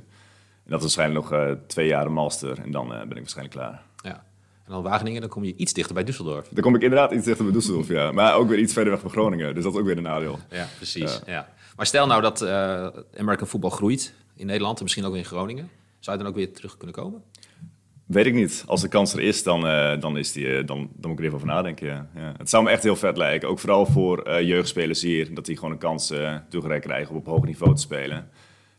En 0.63 0.73
dat 0.73 0.83
is 0.83 0.95
waarschijnlijk 0.95 1.29
nog 1.29 1.39
eh, 1.39 1.51
twee 1.67 1.87
jaar 1.87 2.05
een 2.05 2.13
master 2.13 2.59
en 2.59 2.71
dan 2.71 2.93
eh, 2.93 2.99
ben 2.99 3.09
ik 3.11 3.17
waarschijnlijk 3.17 3.55
klaar. 3.55 3.83
En 4.67 4.73
dan 4.73 4.83
Wageningen, 4.83 5.21
dan 5.21 5.29
kom 5.29 5.43
je 5.43 5.55
iets 5.55 5.73
dichter 5.73 5.93
bij 5.95 6.03
Düsseldorf. 6.03 6.49
Dan 6.51 6.63
kom 6.63 6.75
ik 6.75 6.81
inderdaad 6.81 7.11
iets 7.11 7.25
dichter 7.25 7.45
bij 7.45 7.61
Düsseldorf, 7.61 7.87
ja. 7.87 8.11
Maar 8.11 8.35
ook 8.35 8.49
weer 8.49 8.59
iets 8.59 8.73
verder 8.73 8.93
weg 8.93 9.01
van 9.01 9.09
Groningen, 9.09 9.55
dus 9.55 9.63
dat 9.63 9.73
is 9.73 9.79
ook 9.79 9.85
weer 9.85 9.97
een 9.97 10.03
nadeel. 10.03 10.39
Ja, 10.49 10.67
precies. 10.75 11.21
Ja. 11.25 11.49
Maar 11.75 11.85
stel 11.85 12.07
nou 12.07 12.21
dat 12.21 12.41
eh 12.41 12.87
American 13.17 13.47
voetbal 13.47 13.69
groeit 13.69 14.13
in 14.35 14.45
Nederland 14.45 14.77
en 14.77 14.83
misschien 14.83 15.05
ook 15.05 15.15
in 15.15 15.25
Groningen. 15.25 15.69
Zou 15.99 16.17
je 16.17 16.23
dan 16.23 16.31
ook 16.31 16.37
weer 16.37 16.53
terug 16.53 16.77
kunnen 16.77 16.95
komen? 16.95 17.23
Weet 18.05 18.25
ik 18.25 18.33
niet. 18.33 18.63
Als 18.67 18.81
de 18.81 18.87
kans 18.87 19.13
er 19.13 19.19
is, 19.19 19.43
dan, 19.43 19.67
eh, 19.67 19.99
dan, 19.99 20.17
is 20.17 20.31
die, 20.31 20.47
eh, 20.47 20.65
dan, 20.65 20.89
dan 20.95 21.09
moet 21.09 21.11
ik 21.11 21.19
er 21.19 21.23
even 21.23 21.35
over 21.35 21.47
nadenken. 21.47 21.87
Ja. 21.87 22.09
Ja. 22.15 22.33
Het 22.37 22.49
zou 22.49 22.63
me 22.63 22.69
echt 22.69 22.83
heel 22.83 22.95
vet 22.95 23.17
lijken. 23.17 23.49
Ook 23.49 23.59
vooral 23.59 23.85
voor 23.85 24.41
jeugdspelers 24.43 25.01
hier. 25.01 25.33
Dat 25.33 25.45
die 25.45 25.55
gewoon 25.55 25.71
een 25.71 25.77
kans 25.77 26.13
toegereikt 26.49 26.85
krijgen 26.85 27.11
om 27.11 27.17
op 27.17 27.25
hoog 27.25 27.45
niveau 27.45 27.75
te 27.75 27.81
spelen. 27.81 28.29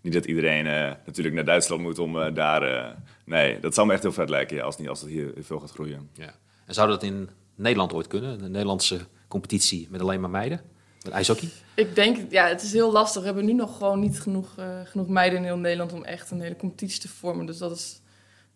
Niet 0.03 0.13
dat 0.13 0.25
iedereen 0.25 0.65
natuurlijk 1.07 1.35
naar 1.35 1.45
Duitsland 1.45 1.83
moet 1.83 1.99
om 1.99 2.35
daar... 2.35 2.97
nee, 3.29 3.61
dat 3.61 3.75
zou 3.75 3.87
me 3.87 3.93
echt 3.93 4.03
heel 4.03 4.13
vet 4.13 4.29
lijken 4.29 4.57
ja, 4.57 4.63
als, 4.63 4.79
niet, 4.79 4.89
als 4.89 5.01
het 5.01 5.11
hier 5.11 5.33
veel 5.39 5.61
gaat 5.61 5.71
groeien. 5.71 6.09
Ja. 6.13 6.35
En 6.67 6.75
zou 6.75 6.89
dat 6.89 7.03
in 7.03 7.31
Nederland 7.55 7.93
ooit 7.93 8.07
kunnen? 8.07 8.43
Een 8.43 8.51
Nederlandse 8.51 8.99
competitie 9.29 9.89
met 9.91 10.01
alleen 10.01 10.21
maar 10.21 10.31
meiden? 10.31 10.61
Met 11.05 11.13
ijshockey? 11.13 11.49
Ik 11.75 11.95
denk, 11.95 12.31
ja, 12.31 12.47
het 12.47 12.63
is 12.63 12.73
heel 12.73 12.93
lastig. 12.93 13.21
We 13.21 13.27
hebben 13.27 13.45
nu 13.45 13.53
nog 13.53 13.77
gewoon 13.77 14.01
niet 14.01 14.21
genoeg, 14.21 14.55
eh, 14.57 14.81
genoeg 14.85 15.09
meiden 15.09 15.39
in 15.39 15.45
heel 15.45 15.59
Nederland 15.59 15.93
om 15.93 16.05
echt 16.05 16.31
een 16.31 16.41
hele 16.41 16.57
competitie 16.57 17.01
te 17.01 17.09
vormen. 17.09 17.47
Dus 17.47 17.59
dat 17.59 17.71
is. 17.71 18.01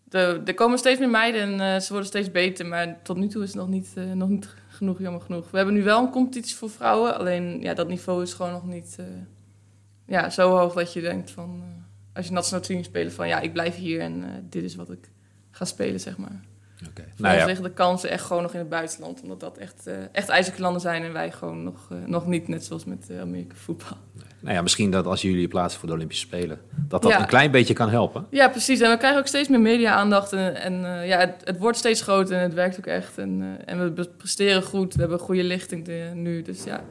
De, 0.04 0.42
er 0.44 0.54
komen 0.54 0.78
steeds 0.78 0.98
meer 0.98 1.10
meiden 1.10 1.40
en 1.40 1.74
eh, 1.74 1.80
ze 1.80 1.88
worden 1.88 2.08
steeds 2.08 2.30
beter. 2.30 2.66
Maar 2.66 3.02
tot 3.02 3.16
nu 3.16 3.28
toe 3.28 3.42
is 3.42 3.48
het 3.48 3.58
nog 3.58 3.68
niet, 3.68 3.92
eh, 3.94 4.12
nog 4.12 4.28
niet 4.28 4.54
genoeg, 4.68 4.98
jammer 4.98 5.20
genoeg. 5.20 5.50
We 5.50 5.56
hebben 5.56 5.74
nu 5.74 5.82
wel 5.82 6.02
een 6.02 6.10
competitie 6.10 6.56
voor 6.56 6.70
vrouwen. 6.70 7.18
Alleen 7.18 7.60
ja, 7.60 7.74
dat 7.74 7.88
niveau 7.88 8.22
is 8.22 8.32
gewoon 8.32 8.52
nog 8.52 8.66
niet 8.66 8.96
eh, 8.98 9.06
ja, 10.06 10.30
zo 10.30 10.56
hoog 10.56 10.74
dat 10.74 10.92
je 10.92 11.00
denkt 11.00 11.30
van. 11.30 11.62
Als 12.14 12.26
je 12.26 12.32
nationaal 12.32 12.62
team 12.62 12.82
spelen 12.84 13.12
van 13.12 13.28
ja, 13.28 13.40
ik 13.40 13.52
blijf 13.52 13.76
hier 13.76 14.00
en 14.00 14.22
eh, 14.24 14.28
dit 14.42 14.62
is 14.64 14.74
wat 14.74 14.90
ik 14.90 15.10
ga 15.50 15.64
spelen, 15.64 16.00
zeg 16.00 16.16
maar. 16.16 16.40
Oké. 16.88 17.02
Voor 17.02 17.24
Nou 17.24 17.36
ja, 17.36 17.44
liggen 17.46 17.64
de 17.64 17.70
kansen 17.72 18.10
echt 18.10 18.24
gewoon 18.24 18.42
nog 18.42 18.52
in 18.52 18.58
het 18.58 18.68
buitenland. 18.68 19.22
Omdat 19.22 19.40
dat 19.40 19.58
echt, 19.58 19.86
eh 19.86 19.94
echt 20.12 20.28
ijzerlanden 20.28 20.80
zijn 20.80 21.02
en 21.02 21.12
wij 21.12 21.32
gewoon 21.32 21.62
nog, 21.62 21.88
eh, 21.90 21.96
nog 22.06 22.26
niet. 22.26 22.48
Net 22.48 22.64
zoals 22.64 22.84
met 22.84 23.10
Amerika 23.20 23.54
voetbal. 23.54 23.96
nou 24.40 24.54
ja, 24.54 24.62
misschien 24.62 24.90
dat 24.90 25.06
als 25.06 25.22
jullie 25.22 25.48
plaatsen 25.48 25.80
voor 25.80 25.88
de 25.88 25.94
Olympische 25.94 26.26
Spelen, 26.26 26.60
dat 26.88 27.02
dat 27.02 27.10
Ja. 27.10 27.20
een 27.20 27.26
klein 27.26 27.50
beetje 27.50 27.74
kan 27.74 27.88
helpen. 27.90 28.26
Ja, 28.30 28.48
precies. 28.48 28.80
En 28.80 28.90
we 28.90 28.96
krijgen 28.96 29.18
ook 29.18 29.26
steeds 29.26 29.48
meer 29.48 29.60
media-aandacht. 29.60 30.32
En, 30.32 30.54
en 30.54 31.06
ja, 31.06 31.18
het, 31.18 31.34
het 31.44 31.58
wordt 31.58 31.78
steeds 31.78 32.00
groter 32.02 32.36
en 32.36 32.42
het 32.42 32.54
werkt 32.54 32.78
ook 32.78 32.86
echt. 32.86 33.18
En, 33.18 33.58
en 33.64 33.94
we 33.94 34.08
presteren 34.16 34.62
goed. 34.62 34.94
We 34.94 35.00
hebben 35.00 35.18
goede 35.18 35.44
lichting 35.44 35.88
nu. 36.14 36.42
Dus 36.42 36.64
ja, 36.64 36.84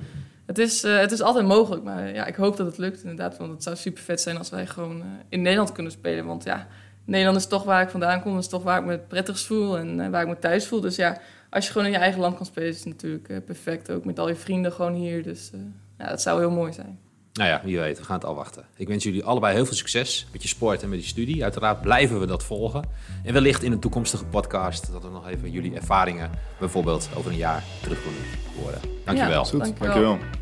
het 0.51 0.57
is, 0.57 0.83
eh, 0.83 0.97
het 0.97 1.11
is 1.11 1.21
altijd 1.21 1.45
mogelijk. 1.45 1.83
Maar 1.83 2.13
ja, 2.13 2.25
ik 2.25 2.35
hoop 2.35 2.57
dat 2.57 2.65
het 2.67 2.77
lukt 2.77 3.01
inderdaad. 3.01 3.37
Want 3.37 3.51
het 3.51 3.63
zou 3.63 3.75
super 3.75 4.03
vet 4.03 4.21
zijn 4.21 4.37
als 4.37 4.49
wij 4.49 4.67
gewoon 4.67 5.01
eh, 5.01 5.07
in 5.29 5.41
Nederland 5.41 5.71
kunnen 5.71 5.91
spelen. 5.91 6.25
Want 6.25 6.43
ja, 6.43 6.67
Nederland 7.05 7.37
is 7.37 7.47
toch 7.47 7.63
waar 7.63 7.81
ik 7.81 7.89
vandaan 7.89 8.21
kom. 8.21 8.33
Dat 8.33 8.43
is 8.43 8.49
toch 8.49 8.63
waar 8.63 8.79
ik 8.79 8.85
me 8.85 8.91
het 8.91 9.07
prettigst 9.07 9.45
voel 9.45 9.77
en 9.77 9.99
eh, 9.99 10.09
waar 10.09 10.21
ik 10.21 10.27
me 10.27 10.39
thuis 10.39 10.67
voel. 10.67 10.81
Dus 10.81 10.95
ja, 10.95 11.17
als 11.49 11.65
je 11.65 11.71
gewoon 11.71 11.87
in 11.87 11.93
je 11.93 11.99
eigen 11.99 12.21
land 12.21 12.35
kan 12.35 12.45
spelen, 12.45 12.69
is 12.69 12.77
het 12.77 12.85
natuurlijk 12.85 13.45
perfect. 13.45 13.91
Ook 13.91 14.05
met 14.05 14.19
al 14.19 14.27
je 14.27 14.35
vrienden 14.35 14.71
gewoon 14.71 14.93
hier. 14.93 15.23
Dus 15.23 15.51
eh, 15.53 15.59
ja, 15.97 16.09
dat 16.09 16.21
zou 16.21 16.39
heel 16.39 16.51
mooi 16.51 16.73
zijn. 16.73 16.99
Nou 17.33 17.49
ja, 17.49 17.61
wie 17.63 17.79
weet, 17.79 17.97
we 17.97 18.03
gaan 18.03 18.15
het 18.15 18.25
afwachten. 18.25 18.65
Ik 18.75 18.87
wens 18.87 19.03
jullie 19.03 19.23
allebei 19.23 19.55
heel 19.55 19.65
veel 19.65 19.75
succes 19.75 20.27
met 20.31 20.41
je 20.41 20.47
sport 20.47 20.83
en 20.83 20.89
met 20.89 21.01
je 21.01 21.07
studie. 21.07 21.43
Uiteraard 21.43 21.81
blijven 21.81 22.19
we 22.19 22.25
dat 22.25 22.43
volgen. 22.43 22.83
En 23.23 23.33
wellicht 23.33 23.63
in 23.63 23.71
een 23.71 23.79
toekomstige 23.79 24.25
podcast 24.25 24.91
dat 24.91 25.03
we 25.03 25.09
nog 25.09 25.27
even 25.27 25.51
jullie 25.51 25.75
ervaringen 25.75 26.29
bijvoorbeeld 26.59 27.09
over 27.15 27.31
een 27.31 27.37
jaar 27.37 27.63
terug 27.81 28.01
kunnen 28.01 28.21
horen. 28.59 28.79
Dankjewel. 29.05 29.43
Ja. 29.43 29.49
Goed, 29.49 29.59
Dankjewel. 29.59 29.93
dankjewel. 29.93 30.40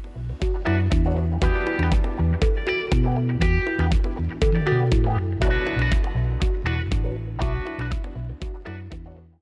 thank 3.19 3.43
you 3.43 3.48